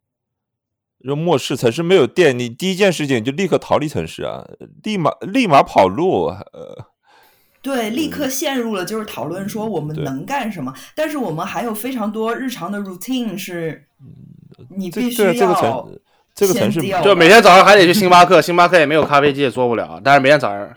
[1.05, 4.47] 说末世城市没有电，你第一件事情就立刻逃离城市啊，
[4.83, 6.85] 立马立马跑路，呃，
[7.61, 13.85] 对，立刻陷入了就是讨论说我们能干什么，但是我们还有非常多日常的 routine 是，
[14.69, 15.99] 你必须这对这个要城
[16.33, 19.99] 这个城市就每天早上还得去星巴克，星巴克也没有咖啡机，也做不了。
[20.01, 20.69] 但是每天早上，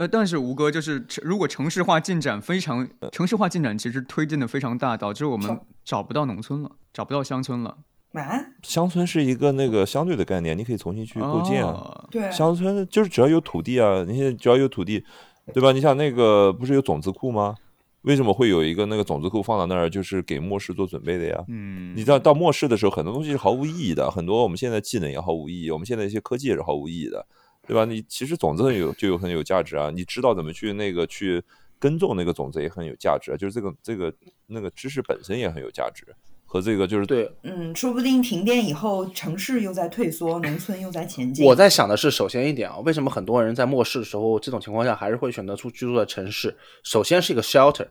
[0.00, 7.76] 呃，但是吴哥就是城，如果城市化进展非常，城市化进展其实推进的非常大，导致我们找不到农村了，找不到乡村了。
[8.14, 11.72] 啊，乡村是一个那个相对的概念，你可以重新去构建啊。
[11.72, 15.04] 哦对，乡村就是只要有土地啊，你现在只要有土地，
[15.52, 15.70] 对吧？
[15.70, 17.54] 你想那个不是有种子库吗？
[18.00, 21.44] 为什么会有一个那个种子库放到那儿，就是给末世做准备的呀？
[21.48, 27.26] 嗯，你知道到末世的时候，很多东西是毫无意义的，很多我们现在技能也毫无意义，我们现在一些科技也是毫无意义的，
[27.70, 27.84] 对吧？
[27.84, 31.40] 你其实种子很有就有很有价值啊，你知道怎么去那个去
[31.78, 34.12] 耕种那个种子也很有价值啊，就是这个这个
[34.48, 36.04] 那个知识本身也很有价值，
[36.44, 41.46] 和这个就是对嗯，说不定停电以后，城市又在退缩，农村又在前进。
[41.46, 46.56] 我在想的是，首先一点啊，为什么很多人在末世的时候，这种情况下还是会选择出居住在城市？
[46.82, 47.86] 首先是一个 shelter，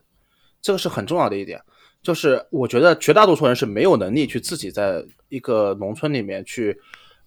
[0.60, 1.58] 这个是很重要的一点。
[2.02, 6.78] 就是我觉得绝大多数人是没有能力去自己在一个农村里面去，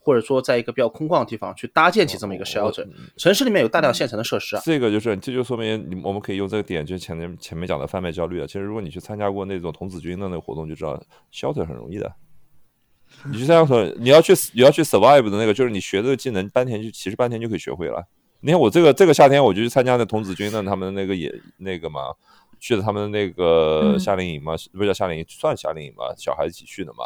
[0.04, 2.86] 或者说在一个比较空旷的地方去搭建起这么一个 shelter。
[3.18, 8.46] 城市里面有大量现成的设施啊，这个就是，这就说明你我们可以用这个点，就是前面前面讲的贩卖焦虑啊。
[8.46, 11.02] 其实如果你去参加过那种童子军的那个活动，就知道
[11.34, 12.14] shelter 很容易的。
[13.26, 18.04] 你去参加说你要去你要去 survive 的那个，就是你学这个技能半天就其实半天就可以学会了。
[18.42, 22.02] 你看我这个这个夏天我就去参加那童子军的他们那个也那个嘛，
[22.60, 27.06] 去了他们那个嗯夏令营嘛，不是叫夏令营，算夏令营吧，小孩一起去的嘛。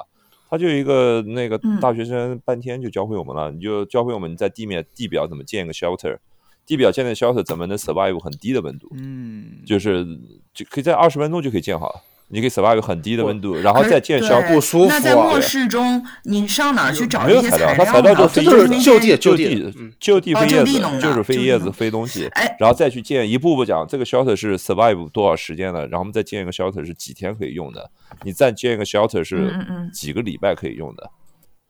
[0.49, 6.17] 他就一个那个嗯大学生半天就教会我们了，你就教会我们在地面地表怎么建一个 shelter，
[6.65, 10.05] 地表建的 shelter 怎么能 survive 很低的温度，嗯，就是
[10.53, 12.01] 就可以在二十分钟就可以建好了。
[12.29, 14.53] 你可以 survive 很低的温度，然后再建对 shelter。
[14.53, 18.41] 不舒服啊那在末世中，你上哪儿去找没有材料，它材料就是
[18.81, 27.89] 就地就地就地哦飞叶子就是飞叶子飞东西哎，然后再去建一步步讲这个 shelter 是 survive 多少时间的，然后我们再建一个 shelter 是几天可以用的，
[28.23, 31.09] 你再建一个 shelter 是嗯嗯嗯几个礼拜可以用的。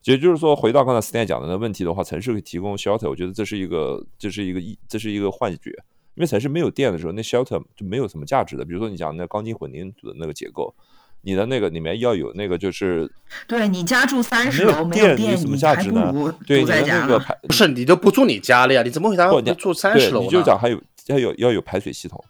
[0.03, 5.71] 也就是说，回到刚才 Stan 讲的那个问题的话，城市可以提供 shelter，我觉得这是一个，这是一个一，这是一个幻觉。
[6.17, 8.65] 因为城市没有电的时候，那 shelter 就没有什么价值的。
[8.65, 10.73] 比如说你讲那钢筋混凝土的那个结构，
[11.21, 13.07] 你的那个里面要有那个就是
[13.47, 16.11] 对你家住三十楼没有电，有什么价值呢？
[16.47, 16.63] 对。
[16.63, 18.81] 那个排不是你都不住你家了呀？
[18.81, 20.23] 你怎么会你住三对十楼？
[20.23, 22.25] 你就讲还有要有要有排水系统。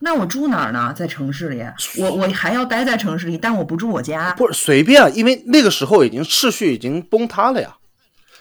[0.00, 0.92] 那我住哪儿呢？
[0.92, 1.62] 在城市里，
[2.00, 4.32] 我我还要待在城市里，但我不住我家。
[4.32, 7.76] 不是随便，因为那个时候已经秩序已经崩塌了呀。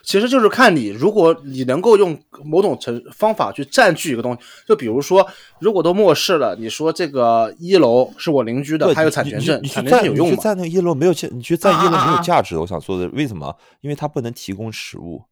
[0.04, 5.28] 其实就是看你，如果你能够用某种程方法去占据一个东西，就比如说，
[5.60, 10.32] 如果都漠视了，你说这个一楼是我邻居的，对他有产权证，你去产权证占有用吗？
[10.32, 12.62] 你去占那个一楼没有价，你去占一楼没有价值的。
[12.62, 13.56] 我想说的，为什么？
[13.82, 15.24] 因为它不能提供食物。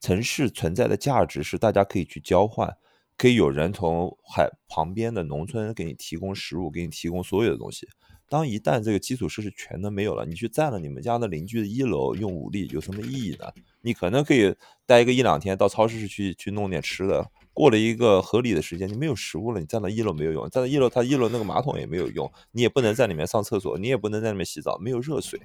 [0.00, 2.72] 城市存在的价值是大家可以去交换，
[3.16, 7.88] 可以有人从海旁边的农村给你提供食物，给你提供所有的东西。
[8.28, 13.46] 当一旦这个基础设施全都没有了，你去占了你们家的邻居的一楼，用武力有什么意义呢？
[13.82, 14.54] 你可能可以
[14.86, 17.30] 待个一两天，到超市去去弄点吃的。
[17.52, 25.40] 过了一个合理的时间，你没有食物了，你站到一楼没有用，站到一楼，它一楼那个马桶也没有用，你也不能在里面上厕所，你也不能在里面洗澡，没有热水，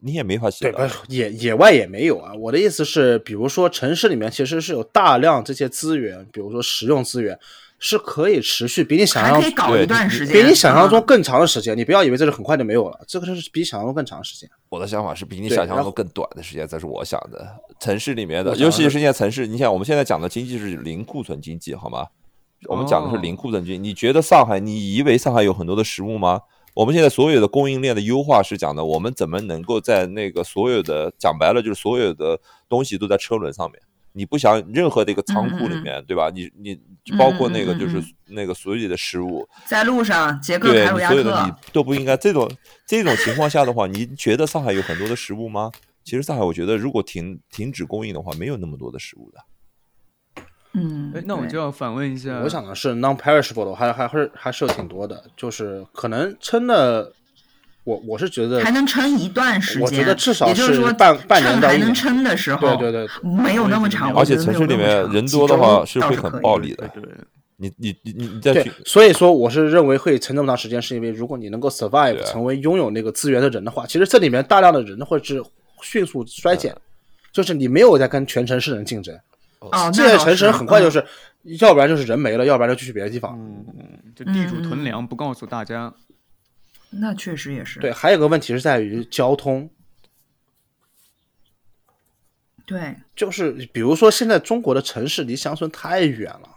[0.00, 0.90] 你也没法洗对，澡对。
[1.08, 2.34] 野野外也没有啊。
[2.34, 7.38] 我的意思是，比如说城市里面其实是有大量这些资源，比如说食用资源，
[7.84, 11.76] 是可以持续比你想象还可以搞对一段时间，比你想象中嗯更长的时间。
[11.76, 14.48] 你不要以为这是很快就没有了，这个是比想象中更长的时间。
[14.68, 17.44] 我的想法是比你想象中更短的时间，这是我想的。
[17.80, 22.06] 城市里面的尤其是现在城市，你想我们现在讲的经济是零库存经济，好吗？
[22.68, 23.78] 我们讲的是零库存经济。
[23.80, 26.42] 你觉得上海，你以为上海有很多的食物吗？
[26.74, 33.82] 我们现在所有的供应链的优化是讲的，我们怎么能够在那个所有的讲白了就是所有的东西都在车轮上面。
[34.12, 36.30] 你不想任何的一个仓库里嗯嗯嗯面，对吧？
[36.34, 36.78] 你你
[37.18, 42.16] 包括那个就是那个所有的食物，在路上，捷克对凯鲁亚你所有的你，都不应该。
[42.16, 42.50] 这种
[42.86, 45.70] 这种情况下的话，你觉得上海有很多的食物吗？
[46.04, 49.38] 其实上海，我觉得如果停停止供应的话，没有那么多的食物的。
[50.74, 57.12] 嗯哎，，那我就要反问一下，我想的是 non-perishable 的，还还是还是有挺多的，就是可能撑的，
[57.84, 66.88] 我我是觉得还能撑一段时间，我觉得至少也就是说半半年趁还能到一年撑的时候，对对对，没有那么长，而且城市里面人多的话是会很暴力的。
[67.56, 75.40] 你你你你你再去，所以说我是认为会撑那么长时间，是因为如果你能够 survive 成为拥有那个资源的人的话，其实这里面大量的人会是
[75.80, 76.74] 迅速衰减，
[77.32, 79.16] 就是你没有在跟全城市人竞争，
[79.60, 81.04] 哦，这些城市那倒是嗯很快就是，
[81.60, 83.38] 要不然就是人没了，要不然就去别的地方。
[83.38, 83.64] 嗯，
[84.16, 85.92] 就地主嗯嗯囤粮不告诉大家，
[86.92, 87.80] 那确实也是。
[87.80, 89.70] 对，还有个问题是在于交通，
[92.66, 92.96] 对。
[93.16, 96.48] 就是比如说现在中国的城市离乡村太远了。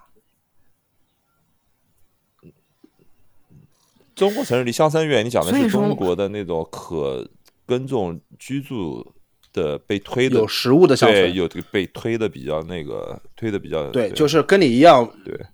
[4.16, 7.30] 中国城市离乡村远，你讲的是中国的那种可
[7.66, 9.14] 耕种居住
[9.52, 15.46] 的被推的有食物的乡对，村，有被推的比较那个推的比较对，就是跟你一样，对。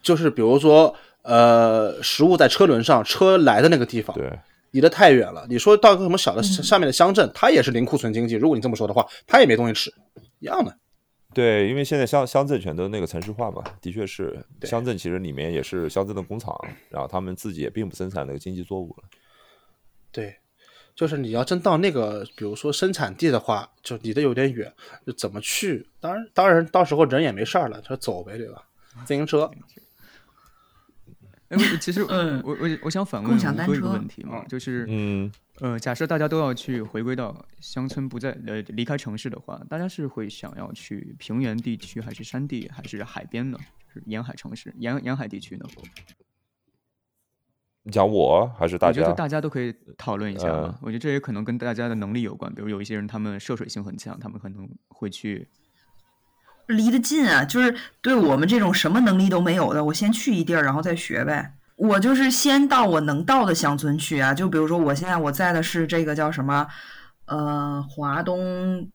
[0.00, 4.30] 就是比如说，呃，食物在车轮上，车来的那个地方，对
[4.70, 5.46] 离得太远了。
[5.48, 8.34] 你说到个什么小的下面的乡镇，它也是零库存经济。
[8.34, 9.92] 如果你这么说的话，它也没东西吃，
[10.38, 10.76] 一样的。
[11.32, 16.54] 对，因为现在乡乡镇全都那个城市化嘛，的确是乡镇其实里面也是乡镇的工厂，
[16.90, 19.04] 然后他们自己也并不生产那个经济作物了。
[20.12, 20.36] 对，
[20.94, 24.72] 就是你要真到那个，比如说生产地的话，就离得有点远，
[25.04, 25.84] 就怎么去？
[25.98, 28.62] 当然，当然，到时候人也没事儿了，就走呗，对吧？
[29.04, 29.50] 自行车，
[31.54, 35.30] 哎，我其实嗯我我我想反问一个问题嘛，就是嗯，
[35.60, 43.58] 呃，假设大家都要去回归到乡村，不再呃离开城市的话，大家是会想要去平原地区，还是山地，还是海边呢？
[43.86, 45.64] 就是沿海城市、沿沿海地区呢？
[47.86, 49.02] 你讲我还是大家？
[49.02, 50.48] 我觉得大家都可以讨论一下
[50.80, 55.46] 我觉得这也可能跟大家的能力有关，比如有一些人他们涉水性很强，他们可能会去
[56.66, 61.54] 离得近啊，就是对我们这种什么能力都没有的，我先去一地儿，然后再学呗。
[61.76, 66.66] 我就是先到我能到的乡村去啊，就比如说我现在我在的是这个叫什么，
[67.26, 68.88] 呃，华东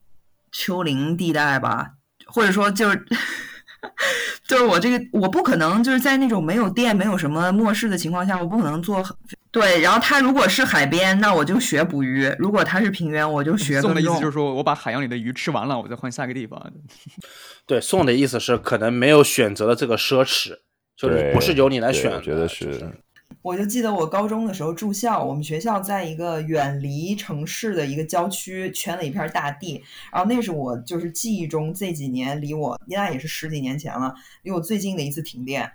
[0.50, 1.92] 丘陵地带吧，
[2.26, 3.06] 或者说就是。
[4.46, 9.02] 就是我这个，我不可能就是在那种没有电、没有什么末世的情况下，我不可能做
[9.50, 9.80] 对。
[9.80, 16.60] 然后它如果是海边，那我就学捕鱼；如果它是平原，我就学宋的意思就是说我把海洋里的鱼吃完了，我再换下一个地方。
[17.66, 20.58] 对，宋的意思是可能没有选择的这个奢侈，
[20.96, 22.92] 就是不是由你来选觉得就是
[23.42, 29.82] 我就记得我高中的时候住校，我们学校在一个远离城市的一个郊区，圈了一片大地。
[30.12, 35.72] 然后那是我就是记忆中这几年离我，那也是十几年前了，离我最近的一次停电，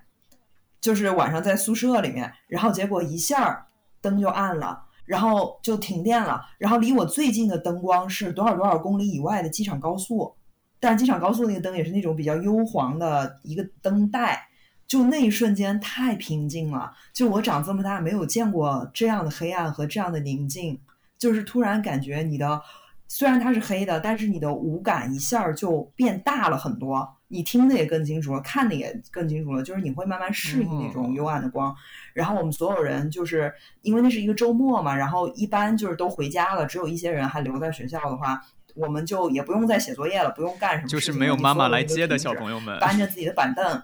[0.79, 3.67] 就是晚上在宿舍里面，然后结果一下
[3.99, 6.41] 灯就暗了，然后就停电了。
[6.59, 10.35] 然后离我最近的灯光是多少多少公里以外的机场高速，
[10.79, 14.49] 但是机场高速那个灯也是那种比较幽黄的一个灯带。
[14.87, 20.79] 就那一瞬间太平静了，就我长这么大没有见过这样的黑暗和这样的宁静，
[21.17, 22.61] 就是突然感觉你的
[23.07, 31.75] 虽然它是黑的，但是你的五感一下就变大了很多，你听的也更清楚了，看的也更清楚了，就是你会慢慢适应那种幽暗的光。
[32.13, 38.41] 然后我们所有人就是因为那是一个周末嘛，然后一般就是都回家了，只有一些人还留在学校的话，
[38.75, 43.81] 我们就也不用再写作业了，不用干什么，就是没有妈妈来接的小朋友们，搬着自己的板凳。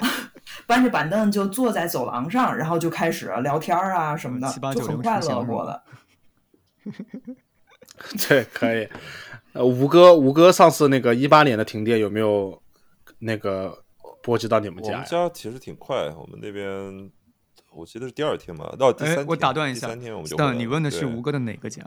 [0.70, 5.82] 搬着板凳就坐在走廊上，然后就开始聊天啊什么的，就很快乐过的。
[8.28, 8.88] 对，可以。
[9.52, 12.62] 呃，吴哥，吴哥，上次那个一八年的停电有没有
[13.18, 13.82] 那个
[14.22, 14.92] 波及到你们家？
[14.92, 17.10] 我们家其实挺快，我们那边
[17.72, 19.26] 我记得是第二天吧，到第三天。
[19.26, 20.36] 我打断一下，第三天我们就。
[20.36, 21.82] 但你问的是吴哥的哪个家？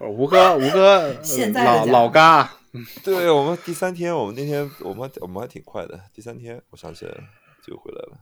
[0.00, 2.50] 吴哥，吴哥，现在老老嘎。
[3.02, 6.00] 对我们第三天，我们那天我们我们还挺快的。
[6.12, 7.24] 第三天我想起来了，
[7.66, 8.18] 就回来了。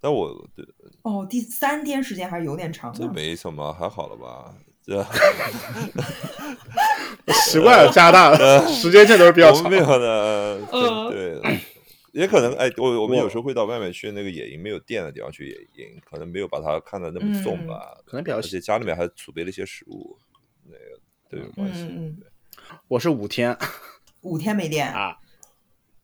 [0.00, 0.66] 但我对
[1.02, 2.92] 哦，第三天时间还是有点长。
[2.92, 4.54] 这没什么，还好了吧？
[4.84, 5.00] 这
[7.44, 9.70] 习惯了加拿大时间线都 是比较长。
[9.70, 10.58] 没有的，
[11.12, 11.40] 对，
[12.12, 17.96] 也可能哎，我我们有时候会到外面去那个野营没有电的地方去野营，可能没有把它看的那么重吧。
[18.04, 20.18] 可能比较，而且家里面还储备了一些食物，
[20.64, 21.86] 那个都有关系。
[22.88, 23.56] 我是五天，
[24.22, 25.16] 五天没电啊，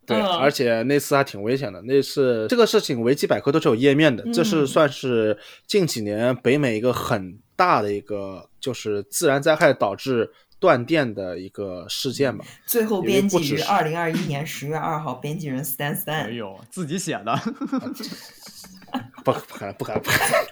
[0.06, 1.82] 对，而且那次还挺危险的。
[1.82, 12.44] 那次这个事情维基百科都是有页面的，这是算是近几年北美一个很大的一个就是自然灾害导致断电的一个事件吧。
[12.66, 17.36] 最后编辑于二零二一年十月二号，编辑人 Stan Stan，哎呦自己写的，
[19.24, 20.46] 不不敢不敢不敢，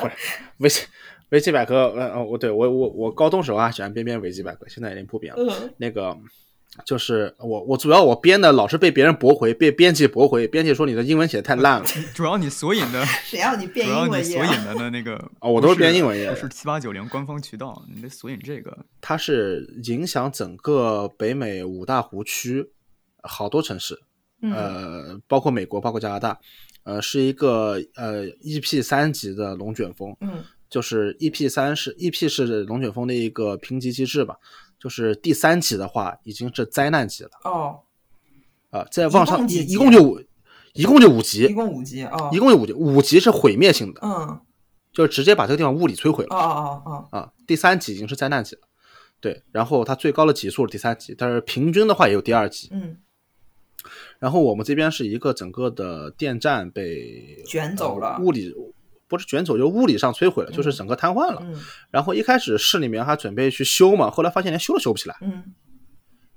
[0.00, 0.14] 不是
[0.58, 0.80] 维基。
[1.32, 5.72] 维基百科，呃哦，我对我我我高中时候啊喜欢编编维基百科，现在已经不编了。
[5.78, 6.14] 那个
[6.84, 11.86] 就是我我主要我编的老是被别人驳回，被编辑驳回，编辑说你的英文写的太烂了。
[12.14, 14.08] 主要你索引的， 谁要你编英文？
[14.08, 18.76] 主要你索引的的那个 哦，我都是编英文页，是七八九零官方渠道，你得索引这个。
[19.00, 22.70] 它是影响整个北美五大湖区
[23.22, 23.98] 好多城市，
[24.42, 26.38] 呃，包括美国，包括加拿大，
[26.84, 30.14] 呃，是一个呃 EP 三级的龙卷风。
[30.20, 30.44] 嗯。
[30.72, 34.36] 就是 EP 三是 EP 是龙卷风的一个评级机制吧，
[34.80, 37.30] 就是第三级的话已经是灾难级了。
[37.44, 37.80] 哦，
[38.70, 40.18] 啊，再往上一一共就五，
[40.72, 44.40] 一共就五级，一共五级啊，一共就五级，五级是毁灭性的，嗯，
[44.94, 46.34] 就是直接把这个地方物理摧毁了。
[46.34, 48.62] 哦哦哦啊，第三级已经是灾难级了，
[49.20, 52.70] 对，然后它最高的级数是第三级，但是平均的话也有第二级。
[52.72, 52.96] 嗯，
[54.18, 58.54] 然后我们这边是一个整个的电站被卷走了，物理。
[59.12, 61.42] 不是卷走，就物理上摧毁了，就是整个瘫痪了。
[61.90, 65.16] 然后一开始市里面还准备去修嘛，后来发现连修都修不起来。
[65.20, 65.44] 嗯，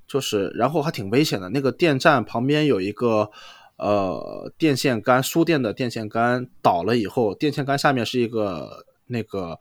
[0.05, 1.47] 就是然后还挺危险的。
[1.49, 3.32] 那个电站旁边有一个
[3.78, 9.57] 呃电线杆，输电的电线杆倒了以后，电线杆下面是一个那个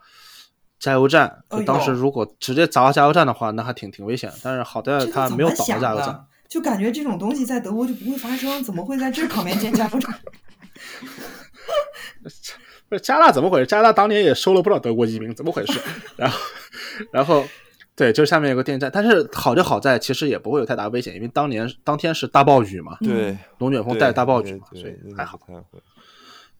[0.81, 1.45] 加油站。
[1.49, 4.33] 就当时如果直接砸到加油站的话，那还挺挺危险。
[4.43, 6.27] 但是好在它没有倒到加油站。
[6.49, 10.15] 就感觉这种东西在德国就不会发生，怎么会在这旁边建加油站？
[12.95, 13.67] 不是加拿大怎么回事？
[13.67, 15.81] 加拿大当年也收了不少德国移民，怎么回事？
[16.17, 16.39] 然后，
[17.11, 17.45] 然后，
[17.97, 25.41] 对，就下面有个电站，但是好就好在其实也不会有太大危险，因为当年当天是大暴雨嘛，对，龙卷风带大暴雨嘛，所以还好。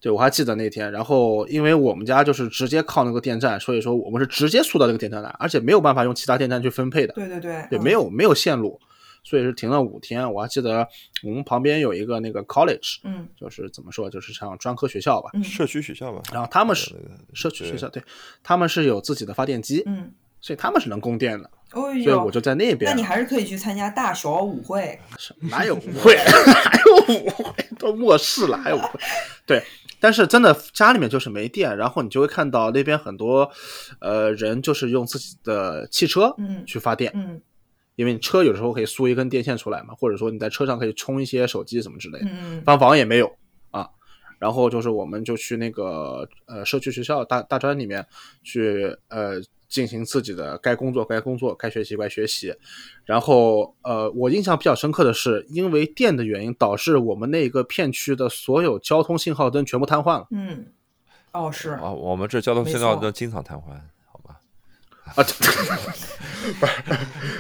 [0.01, 7.15] 对，我还记得那天，然后因为我们家就是直接靠那个电站，所以说我们是直接输到这个电站来，而且没有办法用其他电站去分配的。
[7.15, 8.79] 对对对，对，没有没有线路。
[9.25, 10.87] 所以是停了五天，我还记得
[11.23, 16.23] 我们旁边有一个那个 college，嗯，就是怎么说，就是像专科学校吧，社区学校吧。
[16.31, 16.95] 然后他们是
[17.33, 18.03] 社区学校，对，
[18.43, 20.13] 他们是有自己的发电机，嗯，
[20.43, 21.51] 所以他们是能供电的。
[21.73, 22.91] 哦，所以我就在那边。
[22.91, 24.97] 那你还是可以去参加大小舞会。
[25.41, 26.15] 哪有舞会？
[26.47, 27.53] 哪有舞会？
[27.79, 29.01] 都末世了，还有舞会？
[29.47, 29.65] 对，
[29.99, 33.51] 但是真的家里面就是没电，然后你就会看到那边很多
[34.01, 37.41] 呃人就是用自己的汽车嗯去发电，嗯。
[37.97, 42.27] 因为你车有时候可以输一根电线出来嘛，或者说你在车上可以充一些手机什么之类的。
[42.29, 43.31] 嗯帮房也没有
[43.71, 43.89] 啊，
[44.39, 48.07] 然后就是我们就去那个呃社区学校大大专里面
[48.43, 52.55] 去呃进行自己的该工作该工作，该学习该学习。
[53.05, 60.29] 然后，呃，我印象比较深刻的是，因为电的原因，导致我们那个片区的所有交通信号灯全部瘫痪了。
[60.31, 60.67] 嗯，
[61.33, 63.81] 哦，是啊，我们这交通信号灯经常瘫痪？
[65.05, 65.23] 啊，不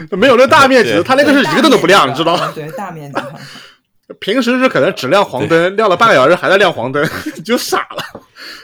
[0.07, 2.53] 是， 没有那大面积的，它那个是一个灯都不亮，你知道吗？
[2.55, 3.21] 对，大面积。
[4.21, 7.03] 平时是可能只亮黄灯，亮了半个小时还在亮黄灯，
[7.45, 8.23] 就傻了。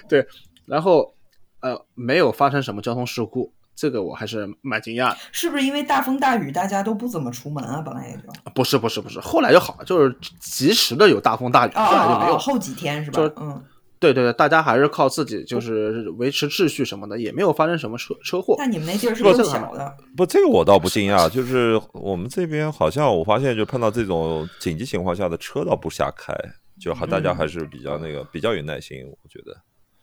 [0.09, 0.27] 对，
[0.67, 1.15] 然后
[1.61, 3.53] 呃，没有发生什么交通事故。
[3.75, 7.81] 这个我还是蛮惊讶的，是不是因为大风大雨，大家都不怎么出门啊？
[7.81, 8.21] 本来也就
[8.55, 12.37] 不是不是不是，后来就好了，就是及时的有大风大雨，后来就没有。
[12.37, 13.23] 后几天是吧？
[13.41, 13.65] 嗯，
[14.01, 18.57] 对对对，大家还是靠自己，就是维持秩序什么的，也没有发生什么车车祸。
[18.59, 19.95] 那你们那地儿是够小的。
[20.17, 26.35] 不，这个我倒不惊讶，就是我们这边好像我发现，就碰到这种紧急情况下的车倒不瞎开，
[26.81, 29.55] 就还大家还是比较那个比较有耐心，我觉得。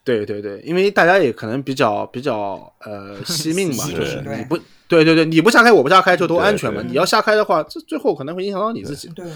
[0.04, 6.82] 对对对，因为大家也可能比较比较呃惜命吧， 就是你不对对对，你不下开我不下开就都安全嘛。
[6.82, 9.10] 你要下开的话，这最后可能会影响到你自己。
[9.10, 9.34] 对对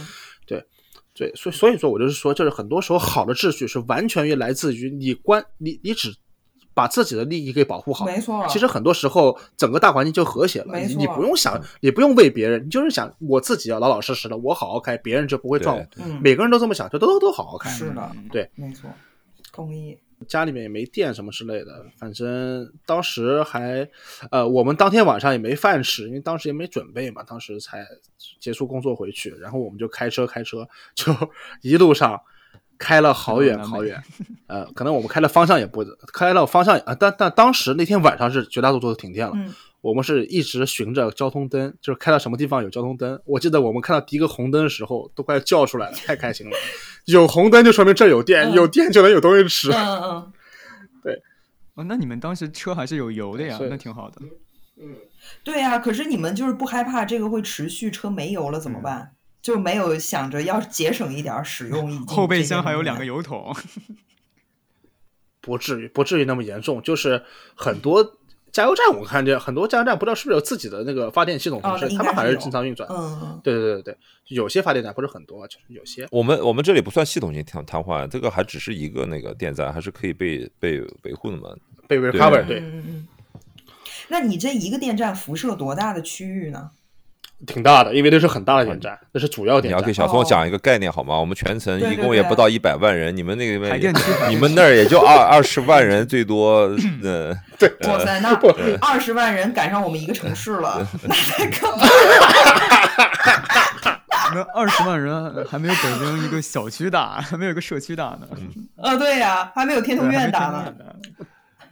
[1.14, 6.16] 对，所以所以说我就是说，就是很多时候好的秩序是完全于来自于你关你你只
[6.74, 8.06] 把自己的利益给保护好。
[8.06, 8.46] 没错。
[8.48, 10.80] 其实很多时候整个大环境就和谐了。
[10.80, 15.86] 你你不用想，你不用为别人，你就是想我自己要老老实实的，我好好开，别人就不会撞我。
[16.22, 17.70] 每个人都这么想，就都都好好开。
[17.70, 18.90] 是的，对，没错，
[19.52, 19.98] 同意。
[20.28, 23.88] 家里面也没电什么之类的，反正当时还，
[24.32, 27.86] 呃，我们当天晚上也没饭吃，因为当时也没准备嘛，当时才
[28.40, 31.14] 结束工作回去，然后我们就开车开车，就
[31.62, 32.20] 一路上
[32.78, 34.02] 开了好远好远，
[34.48, 39.34] 呃，可能我们开的方向也不开了方向啊，但但当时那天晚上是绝大多数都停电了。
[39.82, 43.20] 我们是一直循着交通灯，就是开到什么地方有交通灯。
[43.26, 46.56] 我记得我们看到第一个红灯的时候，都快叫出来了，太开心了。
[47.06, 49.72] 有红灯就说明这有电，有电就能有东西吃。
[49.72, 50.34] 嗯 嗯，
[51.02, 51.22] 对。
[51.74, 53.58] 哦，那你们当时车还是有油的呀？
[53.70, 54.22] 那挺好的。
[54.80, 54.96] 嗯，
[55.44, 55.80] 对呀。
[55.80, 59.16] 可是你们就是不害怕这个会持续，车没油了怎么办？
[59.42, 62.06] 就没有想着要节省一点使用。
[62.06, 63.52] 后备箱还有两个油桶。
[65.42, 67.24] 不至于，不至于那么严重，就是
[67.56, 68.20] 很多。
[68.52, 72.88] 加油站，我看见很多加油站不知道是不是有自己的那个发电系统，同时他们还是正常运转。
[72.92, 73.98] 嗯，对对对对对，
[74.28, 76.08] 有些发电站不是很多，就是有些。
[76.12, 81.50] 我们我们这里不算系统性瘫瘫痪，这个还只是一个那个电站，还是可以被被维护的嘛？
[81.88, 82.60] 被 recover 对。
[82.60, 83.08] 嗯嗯。
[84.10, 86.72] 那你这一个电站辐射多大的区域呢？
[87.48, 89.78] 挺大的，因为那是很大的电站，那是主要电站。
[89.78, 91.20] 你要给小宋讲一个概念好吗？
[91.20, 93.78] 我们全程一共也不到一百万人，你们那个
[94.30, 96.68] 你们那儿也就二 二十万人最多。
[97.04, 97.72] 嗯， 对。
[97.88, 98.34] 哇塞，那
[98.80, 101.92] 二十万人赶上我们一个城市了，那太可怕了。
[104.34, 108.28] 那二十万人还没有北京一个小区大，还没有一个社区大呢。
[108.78, 110.74] 呃，对呀，还没有天通苑大呢。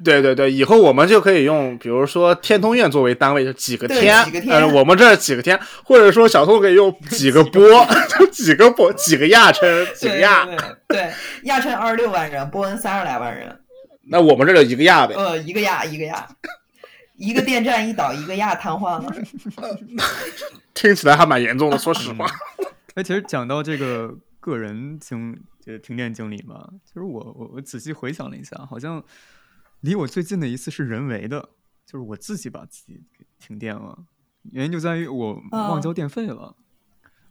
[0.02, 7.62] 对对对，以后我们就可以用，比如说天通苑作为单位，就几个天，呃，我们这几个天，或者说小偷可以用几个波，
[8.18, 10.48] 就几个波，几个亚称， 几个亚，
[10.88, 11.12] 对，
[11.44, 13.60] 亚称二十六万人，波恩三十来万人，
[14.08, 16.26] 那我们这就一个亚呗，呃，一个亚，一个亚，
[17.18, 19.14] 一个电站一倒，一个亚瘫痪了，
[20.74, 22.26] 听起来还蛮严重的，说实话。
[22.96, 29.04] 哎，其实讲到这个个人经，就停电经理嘛，其实我我我仔细回想了一下，好像。
[29.82, 31.50] 离我最近的一次是人为的，
[31.86, 33.98] 就是我自己把自己给停电了。
[34.52, 36.56] 原因就在于我忘交电费了。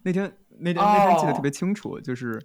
[0.03, 2.41] 那天那天那天记得特别清楚，就是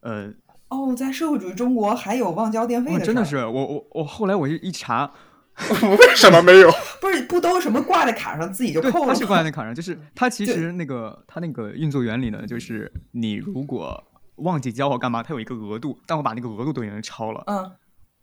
[0.00, 0.32] 呃
[0.68, 5.10] 哦，在社会主义中国还有忘交电费的真的是我我我后来我一查，
[5.70, 6.70] 为什么没有？
[7.00, 9.08] 不是不都什么挂在卡上自己就扣了？
[9.08, 14.04] 它是挂在那卡上，就是它其实那个它那个运作原理呢，就是你如果
[14.36, 17.42] 忘记交或干嘛，它有一个额度，但我把那个额度都已经超了。
[17.46, 17.72] 嗯。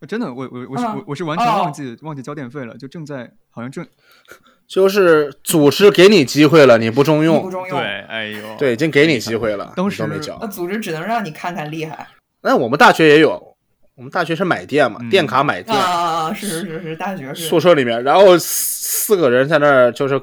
[0.06, 3.86] 真的，我我我是我我是完全忘记忘记交电费了，就正在好像正，
[4.68, 12.08] 就是组织给你机会了，你不中用，不中用，对，哎呦，对，已经给你机会了，当时没交，那组织只能让你看看厉害。
[12.42, 13.56] 那我们大学也有，
[13.96, 20.22] 我们大学是买电嘛，电卡买电啊啊啊，是是是是，大学是宿舍里面，然后四个人在那儿就是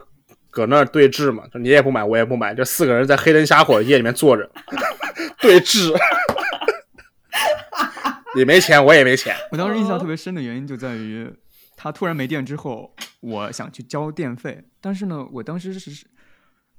[0.51, 4.49] 搁那儿对峙嘛，你也不买，我也不买，这四个人在黑灯瞎火的夜里面坐着
[5.41, 5.93] 对峙。
[8.35, 9.37] 你没钱，我也没钱。
[9.51, 11.31] 我当时印象特别深的原因就在于，
[11.77, 16.07] 他突然没电之后，我想去交电费，但是呢，我当时是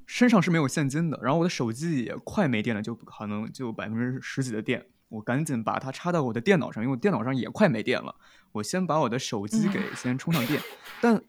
[0.08, 8.16] 身上是没有现金的，然后我的手机也快没电了，就可能就百分之十几的电，我赶紧把它插到我的电脑上，因为我电脑上也快没电了，
[8.54, 10.60] 我先把我的手机给先充上电，
[11.02, 11.22] 但。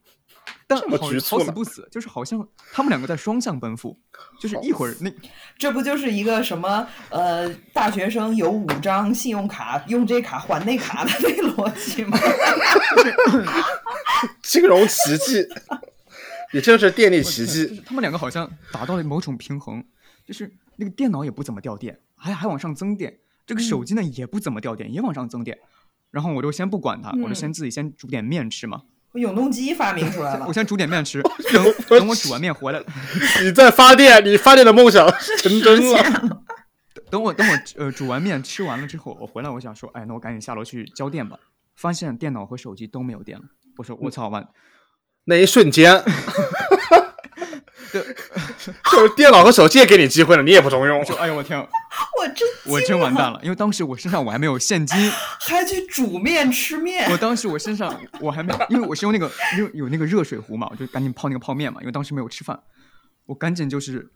[0.89, 3.99] 但好好死不死，就是好像他们两个在双向奔赴，
[4.41, 5.11] 就是一会儿那
[5.57, 12.18] 这不就是一个什么呃大学生有五张信用卡，用这卡还那卡的那逻辑吗？
[14.43, 15.47] 金融奇迹，
[16.53, 17.83] 也就是电力奇迹。
[17.85, 19.85] 他们两个好像达到了某种平衡，
[20.27, 25.59] 就是那个电脑也不怎么掉电，还还往上增电，这个手机呢也不怎么掉电，也往上增电。
[26.11, 28.83] 然后我就先不管它，我就先自己先煮点面吃嘛。
[29.21, 32.87] 永动机发明出来了， 我先煮点面吃， 等等我煮完面回来了。
[33.43, 35.09] 你在发电，你发电的梦想
[35.39, 36.43] 成真了。
[37.11, 41.39] 等我等我呃煮完面吃完了之后，我回来我想说，哎，那我赶紧下楼去交电吧。
[41.77, 43.45] 发现电脑和手机都没有电了。
[43.79, 44.49] 我说我操完，
[45.25, 46.03] 那一瞬间，
[48.91, 51.05] 就是电脑和手机也给你机会了，你也不中用。
[51.05, 54.97] 说哎呦我天， 我真我真完蛋了，因为当时我身上我还没有现金，
[55.49, 57.11] 还去煮面吃面。
[57.11, 62.59] 我当时我身上我还没，因为我是用那个有有那个热水壶嘛，我就赶紧泡那个泡面嘛，因为当时没有吃饭，
[63.27, 64.11] 我赶紧就是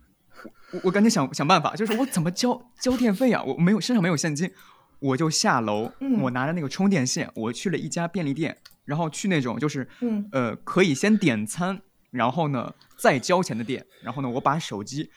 [0.72, 3.42] 我我赶紧想想办法，就是我怎么交交电费啊？
[3.42, 4.50] 我没有身上没有现金。
[5.00, 9.88] 我就下楼，我拿着那个充电线，我去了一家便利店，然后去那种就是，
[10.32, 15.10] 呃，可以先点餐，然后呢再交钱的店，然后呢我把手机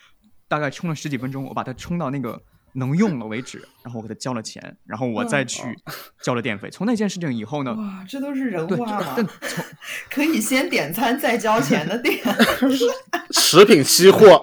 [0.48, 2.40] 大概充了十几分钟，我把它充到那个
[2.74, 5.62] 能用了为止，然后我给他交了钱，然后我再去
[6.22, 6.70] 交了电费。
[6.70, 9.14] 从那件事情以后呢，哇，这都是人话吗？
[9.16, 9.64] 从
[10.10, 12.18] 可以先点餐再交钱的店，
[13.30, 14.40] 食品期货。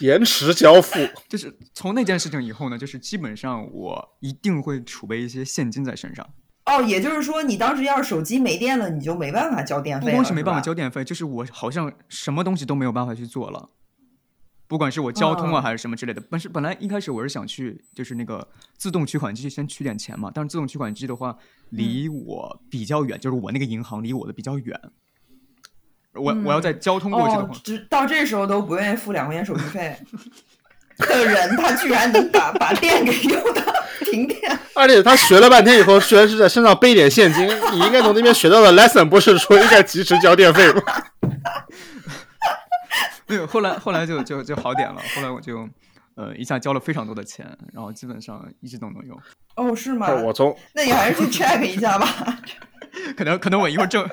[0.00, 6.26] 延迟交付， 就是从那件事情以后呢，就是基本上我一定会储备一些现金在身上。
[6.66, 10.06] 哦，也就是说，你当时要是手机没电了，你就没办法交电费。
[10.06, 13.70] 不光是没办法交电费，就是我好像什么东西都没有办法去做了，
[14.66, 16.20] 不管是我交通啊还是什么之类的。
[16.28, 21.36] 本是本来一开始我是想去，就是那个自动取款机先取点钱嘛，但是自动取款机的话
[21.70, 24.80] 离我比较远，就是我那个银行离我的比较远。
[26.14, 29.96] 我我要在交通过去的话，直到这时候都不愿意付两块钱手续费
[30.98, 33.62] 的 人，他居然能把把电给用的
[34.04, 34.58] 停电。
[34.74, 37.46] 而且他学了半天以后，居然是在身上背点现金。
[37.72, 40.82] 你应该从那边学到的 lesson 不是说应该及时交电费吗？
[43.26, 45.00] 没有，后来后来就就就好点了。
[45.14, 45.68] 后来我就
[46.14, 49.18] 呃一下交了非常多的钱，然后基本上一直都能用。
[49.56, 50.12] 哦，是吗？
[50.12, 52.38] 我从那你还是去 check 一下吧。
[53.16, 54.08] 可能可能我一会儿正。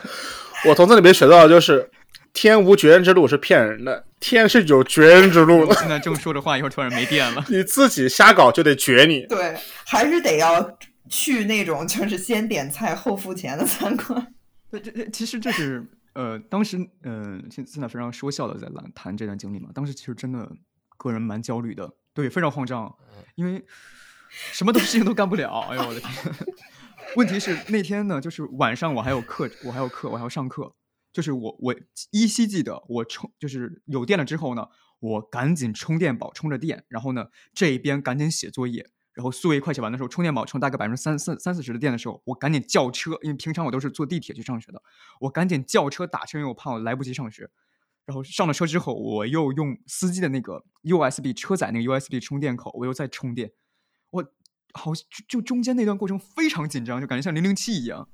[0.65, 1.89] 我从这里面学到的就是，
[2.34, 5.76] 天无绝人之路是骗人的，天是有绝人之路的。
[5.76, 9.26] 现在正说着话，一会儿突然没电了， 你自己瞎搞就得绝你。
[9.28, 9.53] 对，
[9.86, 10.78] 还是得要
[11.09, 14.34] 去那种就是先点菜后付钱的餐馆。
[14.71, 19.69] 对，这这其实这是呃，当时嗯，现现在非常说笑的在谈谈这段经历嘛。
[19.76, 20.49] 当时其实真的
[20.97, 22.95] 个人蛮焦虑的，对，非常慌张，
[23.36, 23.63] 因为
[24.30, 25.67] 什么都事情都干不了。
[25.69, 26.34] 哎呦我的天！
[27.17, 30.74] 问题是那天呢，就是晚上我还有课，我还有课，我还要上课。
[31.14, 31.76] 就是我我
[32.11, 34.68] 依稀记得，我充就是有电了之后呢，
[34.99, 44.82] 我赶紧充电宝充着电，然后呢这一边赶紧写作业，然后作业快写完的时候，充电宝充大概百分之三三三四十的电的时候，我赶紧叫车，因为平常我都是坐地铁去上学的，
[45.22, 47.49] 我赶紧叫车打车，因为我怕我来不及上学。
[48.05, 53.51] 然后上了车之后，我又用司机的那个 USB 车载那个 USB 充电口，我又在充电，
[54.09, 54.26] 我。
[54.76, 58.09] 好，就就中间那段过程非常紧张，就感觉像零零七一样，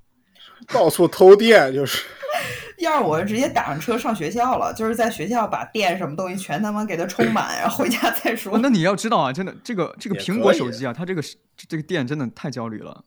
[0.67, 2.03] 到处偷电就是。
[2.79, 8.57] 要是我直接打上车上学校了，就是在学校把电什么东西全他妈给它充满，然后回家再说。
[8.59, 11.21] 那你要知道啊，真的这个这个苹果手机啊，它这个
[11.55, 13.03] 这个电真的太焦虑了，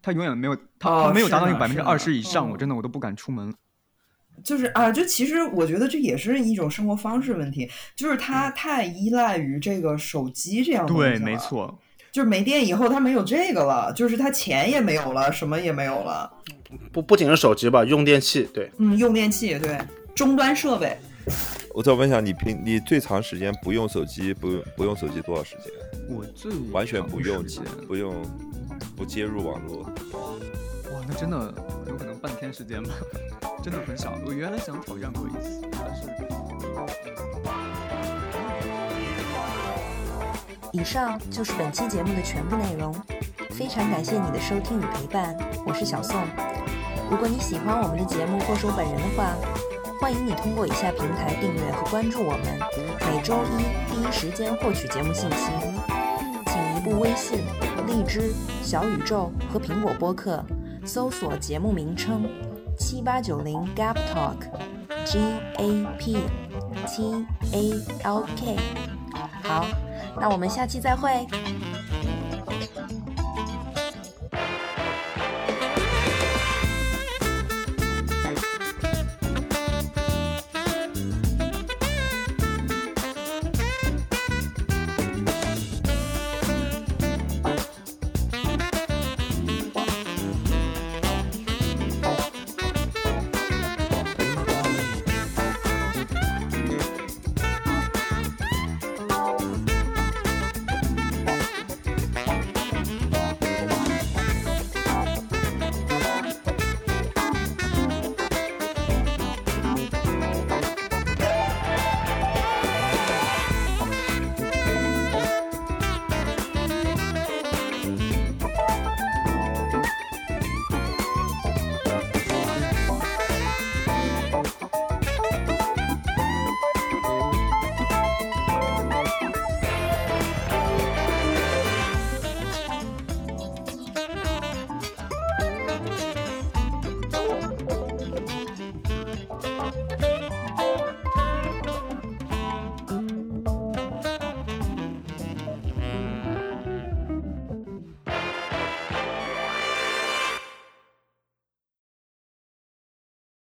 [0.00, 3.52] 它永远没有它它没有达到那个百分之二十以上，我真的我都不敢出门。
[4.44, 11.78] 就是啊，就其实我觉得这也是一种生活方式问题，就是它太依赖于这个手机这样对，没错。
[12.12, 16.32] 就是没电以后，他没有这个了，就是他钱也没有了，什么也没有了。
[16.92, 19.78] 不不仅是手机吧，用电器对，嗯，用电器对，
[20.14, 20.96] 终端设备。
[21.74, 25.72] 我再问一下，你平你最长时间不用手机，不用不用手机多少时间？
[26.08, 27.44] 我最完全不用，
[27.86, 28.14] 不用
[28.96, 29.82] 不接入网络。
[29.82, 31.54] 哇，那真的
[31.86, 32.90] 有可能半天时间吧，
[33.62, 34.18] 真的很少。
[34.24, 36.02] 我原来想挑战过一次，但是。
[40.72, 42.94] 以上就是本期节目的全部内容，
[43.56, 45.34] 非常感谢你的收听与陪伴，
[45.64, 46.20] 我是小宋。
[47.10, 49.34] 如果你喜欢我们的节目或是我本人的话，
[49.98, 52.60] 欢迎你通过以下平台订阅和关注我们，
[53.10, 55.50] 每周一第一时间获取节目信息。
[56.48, 57.40] 请移步微信、
[57.86, 60.44] 荔枝、小宇宙和苹果播客
[60.84, 62.28] 搜索节目名称
[62.78, 65.18] 七八九零 Gap Talk，G
[65.56, 66.18] A P
[66.86, 68.56] T A L K。
[69.42, 69.64] 好。
[70.18, 71.26] 那我们下期再会。